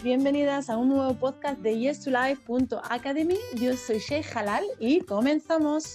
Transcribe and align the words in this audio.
bienvenidas 0.00 0.70
a 0.70 0.78
un 0.78 0.88
nuevo 0.88 1.12
podcast 1.14 1.58
de 1.58 1.74
yes2life.academy. 1.74 3.36
Yo 3.60 3.76
soy 3.76 3.98
Sheikh 3.98 4.34
Halal 4.34 4.64
y 4.80 5.02
comenzamos. 5.02 5.94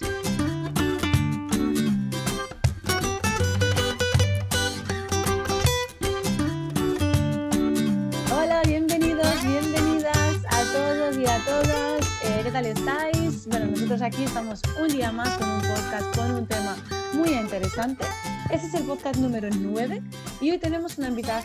Hola, 8.31 8.61
bienvenidos, 8.67 9.43
bienvenidas 9.43 10.45
a 10.47 10.63
todos 10.71 11.17
y 11.17 11.25
a 11.25 11.43
todas. 11.45 12.01
Eh, 12.23 12.41
¿Qué 12.43 12.51
tal 12.51 12.65
estáis? 12.67 13.47
Bueno, 13.47 13.65
nosotros 13.65 14.03
aquí 14.03 14.25
estamos 14.25 14.61
un 14.79 14.89
día 14.89 15.11
más 15.11 15.35
con 15.39 15.49
un 15.49 15.61
podcast 15.61 16.15
con 16.15 16.31
un 16.35 16.45
tema 16.45 16.77
muy 17.13 17.29
interesante. 17.29 18.05
Este 18.51 18.67
es 18.67 18.73
el 18.75 18.83
podcast 18.83 19.19
número 19.19 19.49
9 19.51 20.03
y 20.39 20.51
hoy 20.51 20.59
tenemos 20.59 20.99
una 20.99 21.07
invitada, 21.07 21.43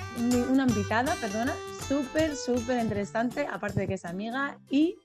una 0.51 0.65
invitada 0.65 1.15
perdona, 1.15 1.55
súper, 1.93 2.37
súper 2.37 2.83
interesante, 2.83 3.47
aparte 3.47 3.81
de 3.81 3.89
que 3.89 3.95
es 3.95 4.07
amiga 4.07 4.59
y 4.71 4.97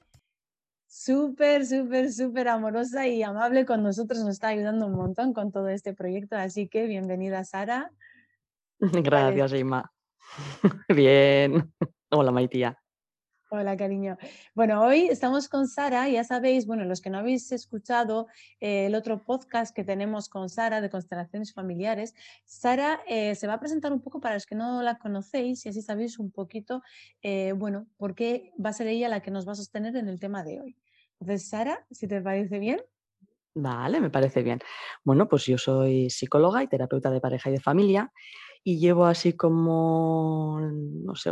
súper, 0.87 1.65
súper, 1.65 2.13
súper 2.13 2.47
amorosa 2.47 3.05
y 3.07 3.23
amable 3.23 3.65
con 3.65 3.83
nosotros, 3.83 4.19
nos 4.21 4.29
está 4.29 4.47
ayudando 4.47 4.85
un 4.85 4.93
montón 4.93 5.33
con 5.33 5.51
todo 5.51 5.67
este 5.67 5.93
proyecto, 5.93 6.37
así 6.37 6.69
que 6.69 6.87
bienvenida 6.87 7.43
Sara. 7.43 7.91
Gracias, 8.79 9.53
Ima. 9.53 9.91
Bien. 10.87 11.73
Hola, 12.09 12.31
Maitía. 12.31 12.79
Hola, 13.49 13.77
cariño. 13.77 14.17
Bueno, 14.55 14.83
hoy 14.83 15.07
estamos 15.07 15.47
con 15.47 15.69
Sara, 15.69 16.09
ya 16.09 16.25
sabéis, 16.25 16.65
bueno, 16.65 16.83
los 16.83 16.99
que 16.99 17.09
no 17.09 17.19
habéis 17.19 17.49
escuchado 17.53 18.27
eh, 18.59 18.87
el 18.87 18.95
otro 18.95 19.23
podcast 19.23 19.73
que 19.73 19.85
tenemos 19.85 20.27
con 20.27 20.49
Sara 20.49 20.81
de 20.81 20.89
constelaciones 20.89 21.53
familiares, 21.53 22.13
Sara 22.43 22.99
eh, 23.07 23.35
se 23.35 23.47
va 23.47 23.53
a 23.53 23.59
presentar 23.61 23.93
un 23.93 24.01
poco 24.01 24.19
para 24.19 24.33
los 24.33 24.45
que 24.45 24.55
no 24.55 24.81
la 24.81 24.97
conocéis 24.97 25.65
y 25.65 25.69
así 25.69 25.81
sabéis 25.81 26.19
un 26.19 26.29
poquito, 26.29 26.83
eh, 27.21 27.53
bueno, 27.53 27.87
por 27.95 28.15
qué 28.15 28.51
va 28.63 28.71
a 28.71 28.73
ser 28.73 28.87
ella 28.87 29.07
la 29.07 29.21
que 29.21 29.31
nos 29.31 29.47
va 29.47 29.53
a 29.53 29.55
sostener 29.55 29.95
en 29.95 30.09
el 30.09 30.19
tema 30.19 30.43
de 30.43 30.59
hoy. 30.59 30.77
Entonces, 31.21 31.47
Sara, 31.47 31.85
si 31.89 32.05
te 32.05 32.19
parece 32.19 32.59
bien. 32.59 32.81
Vale, 33.55 34.01
me 34.01 34.09
parece 34.09 34.43
bien. 34.43 34.59
Bueno, 35.05 35.29
pues 35.29 35.45
yo 35.45 35.57
soy 35.57 36.09
psicóloga 36.09 36.63
y 36.63 36.67
terapeuta 36.67 37.09
de 37.11 37.21
pareja 37.21 37.49
y 37.49 37.53
de 37.53 37.61
familia 37.61 38.11
y 38.61 38.77
llevo 38.77 39.05
así 39.05 39.37
como, 39.37 40.59
no 40.61 41.15
sé, 41.15 41.31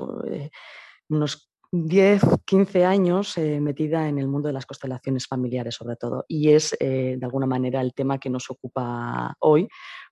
unos 1.09 1.51
10, 1.83 2.21
15 2.45 2.85
años 2.85 3.37
eh, 3.37 3.59
metida 3.59 4.07
en 4.07 4.17
el 4.17 4.27
mundo 4.27 4.47
de 4.47 4.53
las 4.53 4.65
constelaciones 4.65 5.27
familiares 5.27 5.75
sobre 5.75 5.97
todo. 5.97 6.25
Y 6.27 6.51
es 6.51 6.75
eh, 6.79 7.17
de 7.19 7.25
alguna 7.25 7.45
manera 7.45 7.81
el 7.81 7.93
tema 7.93 8.17
que 8.17 8.29
nos 8.29 8.49
ocupa 8.49 9.35
hoy 9.39 9.67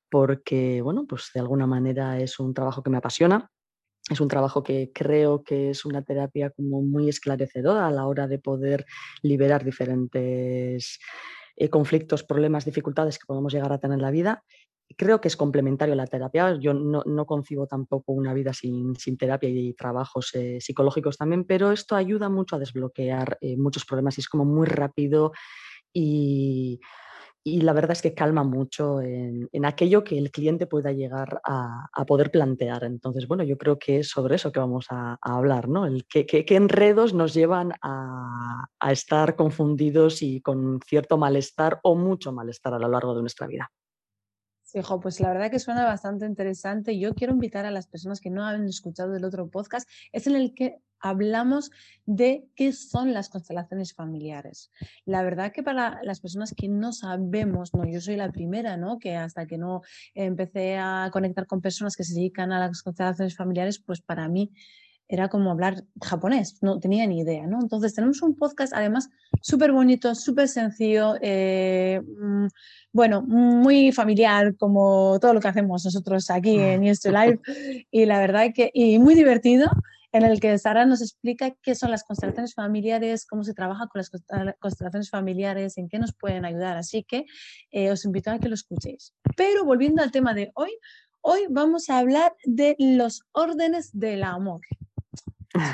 porque, 0.09 0.81
bueno, 0.81 1.05
pues 1.08 1.31
de 1.33 1.39
alguna 1.39 1.66
manera 1.66 2.20
es 2.20 2.39
un 2.39 2.53
trabajo 2.53 2.83
que 2.83 2.89
me 2.89 2.97
apasiona, 2.97 3.50
es 4.09 4.20
un 4.20 4.28
trabajo 4.28 4.61
que 4.61 4.92
creo 4.94 5.44
que 5.44 5.70
es 5.70 5.86
una 5.86 6.03
terapia 6.03 6.50
como 6.52 6.81
muy 6.81 7.09
esclarecedora 7.09 7.88
a 7.88 7.92
la 7.92 8.05
hora 8.05 8.27
de 8.27 8.39
poder 8.39 8.86
liberar 9.22 9.64
diferentes 9.64 11.00
eh, 11.55 11.70
conflictos, 11.70 12.23
problemas, 12.23 12.66
dificultades 12.66 13.17
que 13.17 13.25
podemos 13.25 13.53
llegar 13.53 13.72
a 13.72 13.80
tener 13.80 13.95
en 13.95 14.02
la 14.02 14.11
vida 14.11 14.44
creo 14.95 15.22
que 15.22 15.27
es 15.27 15.38
complementario 15.38 15.94
a 15.94 15.97
la 15.97 16.08
terapia. 16.08 16.58
Yo 16.59 16.73
no, 16.73 17.25
concibo 17.25 17.67
tampoco 17.67 18.13
una 18.13 18.33
vida 18.33 18.53
sin, 18.53 18.95
terapia 19.17 19.49
y 19.49 19.73
trabajos 19.73 20.33
eh, 20.36 20.59
psicológicos 20.59 21.17
también, 21.17 21.45
pero 21.45 21.72
esto 21.72 21.95
ayuda 21.95 22.30
mucho 22.30 22.55
a 22.55 22.59
desbloquear 22.59 23.38
eh, 23.41 23.58
muchos 23.58 23.86
problemas 23.86 24.17
y 24.17 24.21
es 24.21 24.30
como 24.30 24.45
muy 24.45 24.67
rápido 24.67 25.31
y, 25.94 26.80
la 27.45 27.73
verdad 27.73 27.91
es 27.91 28.02
que 28.02 28.14
calma 28.14 28.44
mucho 28.44 29.02
en, 29.02 29.66
aquello 29.66 30.03
que 30.03 30.17
el 30.17 30.31
cliente 30.31 30.66
pueda 30.66 30.94
llegar 30.94 31.41
a, 31.44 31.89
poder 32.08 32.31
plantear. 32.31 32.86
Entonces, 32.86 33.27
bueno, 33.27 33.44
yo 33.44 33.58
creo 33.58 33.77
que 33.77 33.99
es 33.99 34.09
sobre 34.09 34.36
eso 34.36 34.52
que 34.52 34.59
vamos 34.59 34.87
a, 34.89 35.17
hablar, 35.21 35.67
¿no? 35.67 35.86
Qué, 36.09 36.45
enredos 36.49 37.14
nos 37.14 37.33
llevan 37.33 37.73
a 37.82 38.92
estar 38.92 39.36
confundidos 39.36 40.21
y 40.21 40.42
con 40.42 40.80
cierto 40.86 41.17
malestar 41.17 41.80
o 41.83 41.95
mucho 41.95 42.32
malestar 42.32 42.73
a 42.73 42.80
lo 42.80 42.87
largo 42.87 43.14
de 43.14 43.21
nuestra 43.21 43.48
vida. 43.48 43.70
Hijo, 44.73 45.00
pues 45.00 45.20
la 45.20 45.30
verdad 45.30 45.52
que 45.52 45.60
suena 45.60 45.86
bastante 45.86 46.26
interesante. 46.26 46.98
Yo 46.98 47.14
quiero 47.14 47.34
invitar 47.34 47.66
a 47.66 47.72
las 47.72 47.88
personas 47.88 48.20
que 48.20 48.30
no 48.30 48.45
han 48.45 48.66
escuchado 48.66 49.16
el 49.16 49.23
otro 49.23 49.50
podcast, 49.50 49.88
es 50.11 50.26
en 50.26 50.36
el 50.36 50.54
que 50.56 50.80
hablamos 51.00 51.70
de 52.06 52.48
qué 52.56 52.72
son 52.72 53.14
las 53.14 53.30
constelaciones 53.30 53.94
familiares. 53.94 54.72
La 55.06 55.22
verdad 55.22 55.52
que 55.52 55.62
para 55.62 56.02
las 56.04 56.22
personas 56.22 56.54
que 56.56 56.70
no 56.70 56.94
sabemos, 56.94 57.73
no, 57.73 57.86
yo 57.86 58.00
soy 58.00 58.16
la 58.16 58.32
primera, 58.32 58.78
¿no? 58.78 58.98
Que 59.00 59.16
hasta 59.16 59.45
que 59.45 59.58
no 59.58 59.82
empecé 60.16 60.78
a 60.78 61.10
conectar 61.12 61.45
con 61.45 61.62
personas 61.62 61.95
que 61.95 62.06
se 62.06 62.16
dedican 62.16 62.52
a 62.54 62.60
las 62.60 62.82
constelaciones 62.82 63.36
familiares, 63.36 63.80
pues 63.80 64.02
para 64.02 64.28
mí 64.30 64.54
era 65.14 65.30
como 65.30 65.52
hablar 65.52 65.84
japonés, 66.02 66.58
no 66.62 66.80
tenía 66.80 67.06
ni 67.06 67.20
idea, 67.20 67.46
¿no? 67.46 67.60
Entonces 67.62 67.94
tenemos 67.94 68.22
un 68.22 68.36
podcast 68.36 68.74
además 68.74 69.10
súper 69.42 69.72
bonito, 69.72 70.16
súper 70.16 70.48
sencillo, 70.48 71.16
eh, 71.22 72.02
mm, 72.02 72.48
bueno, 72.92 73.22
muy 73.22 73.92
familiar 73.92 74.56
como 74.58 75.20
todo 75.20 75.34
lo 75.34 75.40
que 75.40 75.48
hacemos 75.48 75.86
nosotros 75.86 76.30
aquí 76.30 76.60
en 76.60 76.82
News 76.82 77.00
to 77.02 77.12
Live 77.12 77.40
y 77.92 78.06
la 78.06 78.20
verdad 78.20 78.48
que, 78.54 78.72
y 78.74 78.98
muy 79.00 79.16
divertido 79.16 79.70
en 80.14 80.24
el 80.24 80.40
que 80.40 80.58
Sara 80.60 80.86
nos 80.86 81.02
explica 81.02 81.52
qué 81.62 81.74
son 81.74 81.90
las 81.90 82.04
constelaciones 82.04 82.54
familiares, 82.54 83.26
cómo 83.26 83.44
se 83.44 83.56
trabaja 83.56 83.88
con 83.88 84.00
las 84.00 84.12
constelaciones 84.60 85.10
familiares, 85.10 85.78
en 85.78 85.90
qué 85.90 85.98
nos 85.98 86.14
pueden 86.14 86.45
ayudar. 86.45 86.78
Así 86.78 87.04
que 87.04 87.26
eh, 87.72 87.92
os 87.92 88.06
invito 88.06 88.30
a 88.30 88.38
que 88.38 88.48
lo 88.48 88.54
escuchéis. 88.54 89.16
Pero 89.36 89.66
volviendo 89.66 90.04
al 90.04 90.12
tema 90.12 90.36
de 90.36 90.52
hoy, 90.54 90.70
hoy 91.22 91.42
vamos 91.50 91.90
a 91.90 91.98
hablar 91.98 92.36
de 92.45 92.76
los 92.78 93.24
órdenes 93.32 93.90
del 93.92 94.24
amor. 94.24 94.62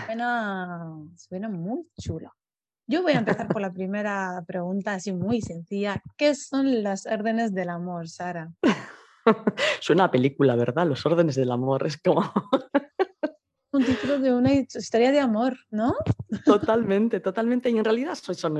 Suena, 0.05 0.93
suena 1.15 1.49
muy 1.49 1.87
chulo. 1.99 2.33
Yo 2.87 3.03
voy 3.03 3.13
a 3.13 3.19
empezar 3.19 3.47
por 3.47 3.61
la 3.61 3.71
primera 3.71 4.43
pregunta, 4.47 4.95
así 4.95 5.11
muy 5.13 5.41
sencilla. 5.41 6.01
¿Qué 6.17 6.33
son 6.33 6.83
las 6.83 7.05
órdenes 7.05 7.53
del 7.53 7.69
amor, 7.69 8.09
Sara? 8.09 8.51
Suena 9.79 10.05
a 10.05 10.11
película, 10.11 10.55
¿verdad? 10.55 10.87
Los 10.87 11.05
órdenes 11.05 11.35
del 11.35 11.51
amor. 11.51 11.85
Es 11.85 11.97
como. 12.01 12.21
Un 13.71 13.85
título 13.85 14.17
de 14.17 14.33
una 14.33 14.51
historia 14.51 15.11
de 15.11 15.19
amor, 15.19 15.55
¿no? 15.69 15.95
Totalmente, 16.43 17.19
totalmente. 17.19 17.69
Y 17.69 17.77
en 17.77 17.85
realidad 17.85 18.17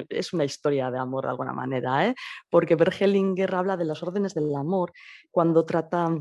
es 0.08 0.34
una 0.34 0.44
historia 0.46 0.92
de 0.92 1.00
amor 1.00 1.24
de 1.24 1.32
alguna 1.32 1.52
manera, 1.52 2.06
¿eh? 2.06 2.16
porque 2.48 2.76
Bergelinger 2.76 3.56
habla 3.56 3.76
de 3.76 3.86
las 3.86 4.04
órdenes 4.04 4.36
del 4.36 4.56
amor 4.56 4.94
cuando 5.32 5.66
trata 5.66 6.16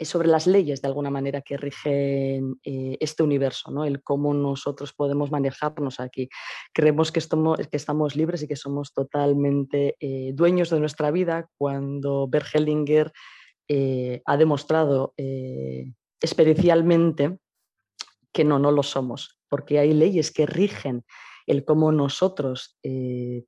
sobre 0.00 0.28
las 0.28 0.46
leyes 0.46 0.82
de 0.82 0.88
alguna 0.88 1.10
manera 1.10 1.40
que 1.40 1.56
rigen 1.56 2.60
eh, 2.62 2.96
este 3.00 3.22
universo, 3.22 3.70
¿no? 3.70 3.84
el 3.84 4.02
cómo 4.02 4.34
nosotros 4.34 4.92
podemos 4.92 5.30
manejarnos 5.30 6.00
aquí. 6.00 6.28
Creemos 6.74 7.10
que 7.10 7.20
estamos, 7.20 8.16
libres 8.16 8.42
y 8.42 8.48
que 8.48 8.56
somos 8.56 8.92
totalmente 8.92 9.96
eh, 10.00 10.32
dueños 10.34 10.70
de 10.70 10.80
nuestra 10.80 11.10
vida 11.10 11.48
cuando 11.56 12.28
Bergelinger 12.28 13.12
eh, 13.68 14.22
ha 14.26 14.36
demostrado 14.36 15.14
experiencialmente 16.20 17.38
que 18.32 18.44
no, 18.44 18.58
no 18.58 18.72
lo 18.72 18.82
somos, 18.82 19.40
porque 19.48 19.78
hay 19.78 19.94
leyes 19.94 20.30
que 20.30 20.46
rigen 20.46 21.04
el 21.46 21.64
cómo 21.64 21.92
nosotros 21.92 22.78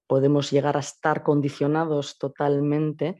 podemos 0.07 0.51
llegar 0.51 0.77
a 0.78 0.81
estar 0.81 1.22
condicionados 1.22 2.17
totalmente 2.19 3.19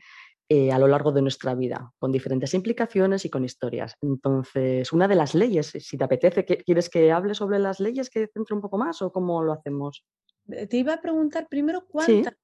eh, 0.53 0.73
a 0.73 0.81
lo 0.81 0.89
largo 0.89 1.13
de 1.13 1.23
nuestra 1.23 1.55
vida, 1.55 1.93
con 2.01 2.11
diferentes 2.11 2.55
implicaciones 2.55 3.25
y 3.25 3.31
con 3.31 3.45
historias. 3.45 3.95
Entonces, 4.03 4.93
una 4.93 5.07
de 5.07 5.15
las 5.15 5.37
leyes, 5.37 5.69
si 5.79 5.97
te 5.97 6.03
apetece, 6.03 6.45
¿quieres 6.45 6.89
que 6.89 7.13
hable 7.13 7.37
sobre 7.37 7.61
las 7.61 7.79
leyes, 7.79 8.11
que 8.11 8.27
centre 8.27 8.57
un 8.57 8.61
poco 8.61 8.77
más 8.77 9.01
o 9.01 9.13
cómo 9.13 9.45
lo 9.45 9.53
hacemos? 9.53 10.05
Eh, 10.51 10.67
te 10.67 10.79
iba 10.79 10.95
a 10.95 11.01
preguntar 11.01 11.47
primero 11.49 11.87
cuántas, 11.87 12.35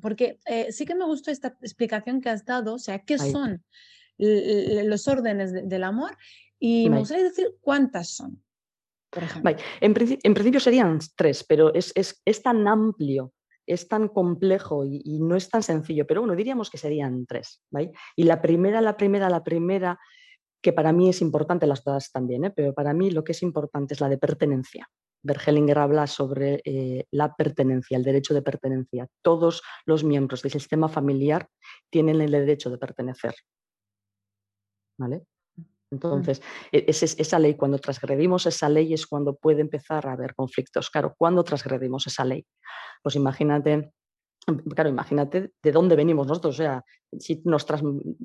porque 0.00 0.40
eh, 0.44 0.72
sí 0.72 0.84
que 0.84 0.96
me 0.96 1.04
gustó 1.04 1.30
esta 1.30 1.56
explicación 1.60 2.20
que 2.20 2.30
has 2.30 2.44
dado, 2.44 2.74
o 2.74 2.78
sea, 2.80 2.98
¿qué 2.98 3.16
son 3.16 3.62
los 4.18 5.06
órdenes 5.06 5.52
del 5.52 5.84
amor? 5.84 6.16
Y 6.58 6.90
me 6.90 6.98
gustaría 6.98 7.22
decir 7.22 7.46
cuántas 7.60 8.08
son. 8.08 8.42
Por 9.08 9.22
ejemplo. 9.22 9.54
En, 9.80 9.94
principio 9.94 10.58
serían 10.58 10.98
tres, 11.14 11.44
pero 11.44 11.72
es, 11.74 11.92
es 11.94 12.42
tan 12.42 12.66
amplio 12.66 13.32
es 13.66 13.88
tan 13.88 14.08
complejo 14.08 14.84
y, 14.84 15.20
no 15.20 15.36
es 15.36 15.48
tan 15.48 15.62
sencillo, 15.62 16.06
pero 16.06 16.20
bueno, 16.20 16.36
diríamos 16.36 16.70
que 16.70 16.78
serían 16.78 17.26
tres. 17.26 17.62
Y 18.16 18.24
la 18.24 18.40
primera, 18.42 18.80
la 18.80 18.96
primera, 18.96 19.30
la 19.30 19.44
primera, 19.44 19.98
que 20.60 20.72
para 20.72 20.92
mí 20.92 21.08
es 21.08 21.20
importante, 21.20 21.66
las 21.66 21.84
dos 21.84 22.10
también, 22.10 22.44
¿eh? 22.44 22.50
pero 22.50 22.74
para 22.74 22.94
mí 22.94 23.10
lo 23.10 23.24
que 23.24 23.32
es 23.32 23.42
importante 23.42 23.94
es 23.94 24.00
la 24.00 24.08
de 24.08 24.18
pertenencia. 24.18 24.88
Bergelinger 25.24 25.78
habla 25.78 26.06
sobre 26.06 26.60
eh, 26.64 27.06
la 27.12 27.34
pertenencia, 27.34 27.96
el 27.96 28.04
derecho 28.04 28.34
de 28.34 28.42
pertenencia. 28.42 29.06
Todos 29.22 29.62
los 29.86 30.02
miembros 30.02 30.42
del 30.42 30.52
sistema 30.52 30.88
familiar 30.88 31.48
tienen 31.90 32.20
el 32.20 32.32
derecho 32.32 32.70
de 32.70 32.78
pertenecer. 32.78 33.34
¿Vale? 34.98 35.22
Entonces, 35.92 36.42
e, 36.72 36.86
esa 36.88 37.38
ley, 37.38 37.54
cuando 37.54 37.78
transgredimos 37.78 38.46
esa 38.46 38.68
ley 38.68 38.94
es 38.94 39.06
cuando 39.06 39.36
puede 39.36 39.60
empezar 39.60 40.06
a 40.06 40.12
haber 40.12 40.34
conflictos. 40.34 40.90
Claro, 40.90 41.14
¿cuándo 41.16 41.44
transgredimos 41.44 42.06
esa 42.06 42.24
ley? 42.24 42.46
Pues 43.02 43.14
imagínate, 43.14 43.92
claro, 44.74 44.88
imagínate 44.88 45.52
de 45.62 45.72
dónde 45.72 45.94
venimos 45.94 46.26
nosotros. 46.26 46.54
O 46.54 46.56
sea, 46.56 46.84
si 47.18 47.42
nos, 47.44 47.66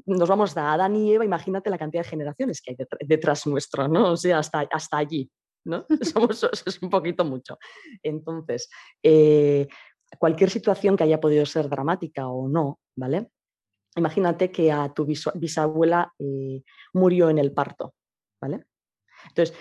nos 0.06 0.30
vamos 0.30 0.56
a 0.58 0.74
Adán 0.74 0.96
y 0.96 1.14
Eva, 1.14 1.26
imagínate 1.26 1.70
la 1.70 1.78
cantidad 1.78 2.04
de 2.04 2.10
generaciones 2.10 2.62
que 2.62 2.72
hay 2.72 2.78
detrás, 3.02 3.46
nuestro, 3.46 3.88
¿no? 3.88 4.14
O 4.14 4.18
sea, 4.18 4.40
hasta, 4.40 4.62
hasta 4.72 4.98
allí. 4.98 5.30
¿no? 5.66 5.86
Somos, 6.02 6.44
es 6.66 6.82
un 6.82 6.90
poquito 6.90 7.26
mucho. 7.26 7.58
Entonces, 8.02 8.70
eh, 9.04 9.68
cualquier 10.18 10.50
situación 10.50 10.96
que 10.96 11.04
haya 11.04 11.20
podido 11.20 11.46
ser 11.46 11.68
dramática 11.68 12.30
o 12.30 12.48
no, 12.48 12.80
¿vale? 12.96 13.28
Imagínate 13.98 14.52
que 14.52 14.72
a 14.72 14.94
tu 14.94 15.06
bisabuela 15.06 16.14
eh, 16.20 16.64
murió 16.94 17.30
en 17.30 17.40
el 17.40 17.52
parto, 17.52 17.96
¿vale? 18.40 18.66
Entonces, 19.28 19.58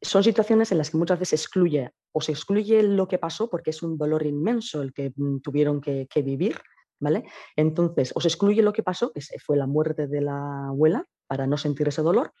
son 0.00 0.24
situaciones 0.24 0.72
en 0.72 0.78
las 0.78 0.90
que 0.90 0.96
muchas 0.96 1.18
veces 1.18 1.42
excluye 1.42 1.92
o 2.12 2.20
se 2.20 2.32
excluye 2.32 2.82
lo 2.82 3.06
que 3.06 3.18
pasó 3.18 3.50
porque 3.50 3.70
es 3.70 3.82
un 3.82 3.98
dolor 3.98 4.24
inmenso 4.24 4.80
el 4.80 4.92
que 4.92 5.12
mm, 5.14 5.40
tuvieron 5.40 5.80
que, 5.80 6.08
vivir, 6.22 6.58
¿vale? 7.00 7.24
Entonces, 7.54 8.12
o 8.14 8.20
se 8.20 8.28
excluye 8.28 8.62
lo 8.62 8.72
que 8.72 8.82
pasó, 8.82 9.12
que 9.12 9.20
fue 9.44 9.56
la 9.56 9.66
muerte 9.66 10.06
de 10.06 10.22
la 10.22 10.68
abuela, 10.68 11.04
para 11.26 11.46
no 11.46 11.58
sentir 11.58 11.88
ese 11.88 12.02
dolor, 12.02 12.32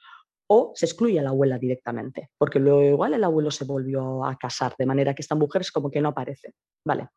o 0.48 0.72
se 0.74 0.86
excluye 0.86 1.18
a 1.18 1.22
la 1.22 1.30
abuela 1.30 1.58
directamente, 1.58 2.30
porque 2.38 2.60
luego 2.60 2.82
igual 2.82 3.14
el 3.14 3.24
abuelo 3.24 3.50
se 3.50 3.64
volvió 3.64 4.24
a 4.24 4.36
casar, 4.36 4.74
de 4.78 4.86
manera 4.86 5.14
que 5.14 5.22
esta 5.22 5.34
mujer 5.34 5.62
es 5.62 5.72
como 5.72 5.90
que 5.90 6.00
no 6.00 6.10
aparece, 6.10 6.54
¿vale? 6.84 7.08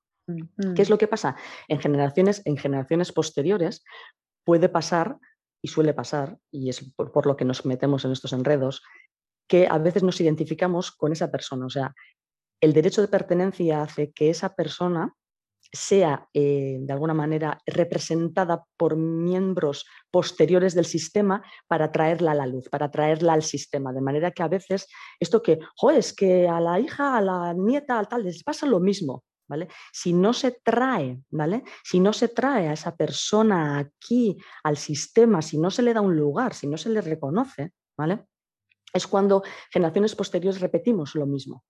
¿Qué 0.75 0.81
es 0.81 0.89
lo 0.89 0.97
que 0.97 1.07
pasa? 1.07 1.35
En 1.67 1.79
generaciones, 1.79 2.41
en 2.45 2.57
generaciones 2.57 3.11
posteriores 3.11 3.83
puede 4.43 4.69
pasar, 4.69 5.17
y 5.61 5.67
suele 5.67 5.93
pasar, 5.93 6.37
y 6.51 6.69
es 6.69 6.93
por, 6.95 7.25
lo 7.25 7.35
que 7.35 7.45
nos 7.45 7.65
metemos 7.65 8.05
en 8.05 8.11
estos 8.11 8.33
enredos, 8.33 8.81
que 9.47 9.67
a 9.67 9.77
veces 9.77 10.03
nos 10.03 10.21
identificamos 10.21 10.91
con 10.91 11.11
esa 11.11 11.31
persona. 11.31 11.65
O 11.65 11.69
sea, 11.69 11.93
el 12.61 12.73
derecho 12.73 13.01
de 13.01 13.07
pertenencia 13.07 13.81
hace 13.81 14.11
que 14.11 14.29
esa 14.29 14.55
persona 14.55 15.13
sea 15.71 16.27
eh, 16.33 16.77
de 16.79 16.93
alguna 16.93 17.13
manera 17.13 17.59
representada 17.65 18.63
por 18.77 18.95
miembros 18.95 19.85
posteriores 20.09 20.73
del 20.73 20.85
sistema 20.85 21.43
para 21.67 21.91
traerla 21.91 22.31
a 22.31 22.35
la 22.35 22.47
luz, 22.47 22.69
para 22.69 22.89
traerla 22.89 23.33
al 23.33 23.43
sistema. 23.43 23.93
De 23.93 24.01
manera 24.01 24.31
que 24.31 24.41
a 24.41 24.47
veces 24.47 24.87
esto 25.19 25.43
que, 25.43 25.59
joder, 25.75 25.99
es 25.99 26.13
que 26.13 26.47
a 26.47 26.59
la 26.59 26.79
hija, 26.79 27.17
a 27.17 27.21
la 27.21 27.53
nieta, 27.53 27.99
al 27.99 28.07
tal, 28.07 28.23
les 28.23 28.43
pasa 28.43 28.65
lo 28.65 28.79
mismo. 28.79 29.23
¿Vale? 29.49 29.67
Si 29.91 30.13
no 30.13 30.31
se 30.31 30.61
trae, 30.63 31.23
¿vale? 31.31 31.63
Si 31.83 31.99
no 31.99 32.13
se 32.13 32.27
trae 32.27 32.67
a 32.67 32.73
esa 32.73 32.95
persona 32.95 33.79
aquí 33.79 34.37
al 34.63 34.77
sistema, 34.77 35.41
si 35.41 35.57
no 35.57 35.71
se 35.71 35.81
le 35.81 35.93
da 35.93 36.01
un 36.01 36.15
lugar, 36.15 36.53
si 36.53 36.67
no 36.67 36.77
se 36.77 36.89
le 36.89 37.01
reconoce, 37.01 37.73
¿vale? 37.97 38.27
Es 38.93 39.07
cuando 39.07 39.41
generaciones 39.71 40.15
posteriores 40.15 40.61
repetimos 40.61 41.15
lo 41.15 41.25
mismo. 41.25 41.63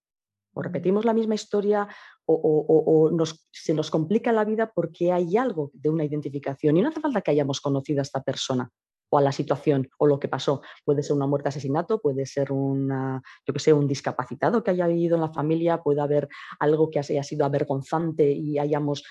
O 0.52 0.62
repetimos 0.62 1.06
la 1.06 1.14
misma 1.14 1.36
historia 1.36 1.88
o, 2.26 3.10
se 3.50 3.72
nos 3.72 3.90
complica 3.90 4.30
la 4.30 4.44
vida 4.44 4.70
porque 4.74 5.10
hay 5.10 5.36
algo 5.38 5.70
de 5.72 5.88
una 5.88 6.04
identificación. 6.04 6.76
Y 6.76 6.82
no 6.82 6.90
hace 6.90 7.00
falta 7.00 7.22
que 7.22 7.30
hayamos 7.30 7.60
conocido 7.60 8.00
a 8.00 8.02
esta 8.02 8.22
persona 8.22 8.70
o 9.10 9.18
a 9.18 9.22
la 9.22 9.32
situación 9.32 9.88
o 9.98 10.06
lo 10.06 10.18
que 10.18 10.28
pasó. 10.28 10.62
Puede 10.84 11.02
ser 11.02 11.16
una 11.16 11.26
muerte 11.26 11.48
asesinato, 11.48 12.00
puede 12.00 12.26
ser 12.26 12.52
una, 12.52 13.22
yo 13.46 13.52
que 13.52 13.60
sé, 13.60 13.72
un 13.72 13.86
discapacitado 13.86 14.62
que 14.62 14.70
haya 14.70 14.86
vivido 14.86 15.16
en 15.16 15.22
la 15.22 15.32
familia, 15.32 15.82
puede 15.82 16.00
haber 16.00 16.28
algo 16.58 16.90
que 16.90 17.00
haya 17.00 17.22
sido 17.22 17.44
avergonzante 17.44 18.30
y 18.30 18.58
hayamos, 18.58 19.04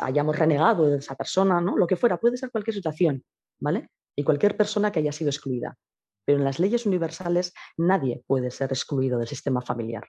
hayamos 0.00 0.38
renegado 0.38 0.90
de 0.90 0.98
esa 0.98 1.14
persona, 1.14 1.60
¿no? 1.60 1.76
Lo 1.76 1.86
que 1.86 1.96
fuera, 1.96 2.18
puede 2.18 2.36
ser 2.36 2.50
cualquier 2.50 2.74
situación, 2.74 3.24
¿vale? 3.60 3.88
Y 4.16 4.24
cualquier 4.24 4.56
persona 4.56 4.92
que 4.92 4.98
haya 5.00 5.12
sido 5.12 5.30
excluida. 5.30 5.76
Pero 6.24 6.38
en 6.38 6.44
las 6.44 6.58
leyes 6.58 6.84
universales 6.84 7.54
nadie 7.78 8.22
puede 8.26 8.50
ser 8.50 8.70
excluido 8.70 9.18
del 9.18 9.28
sistema 9.28 9.62
familiar 9.62 10.08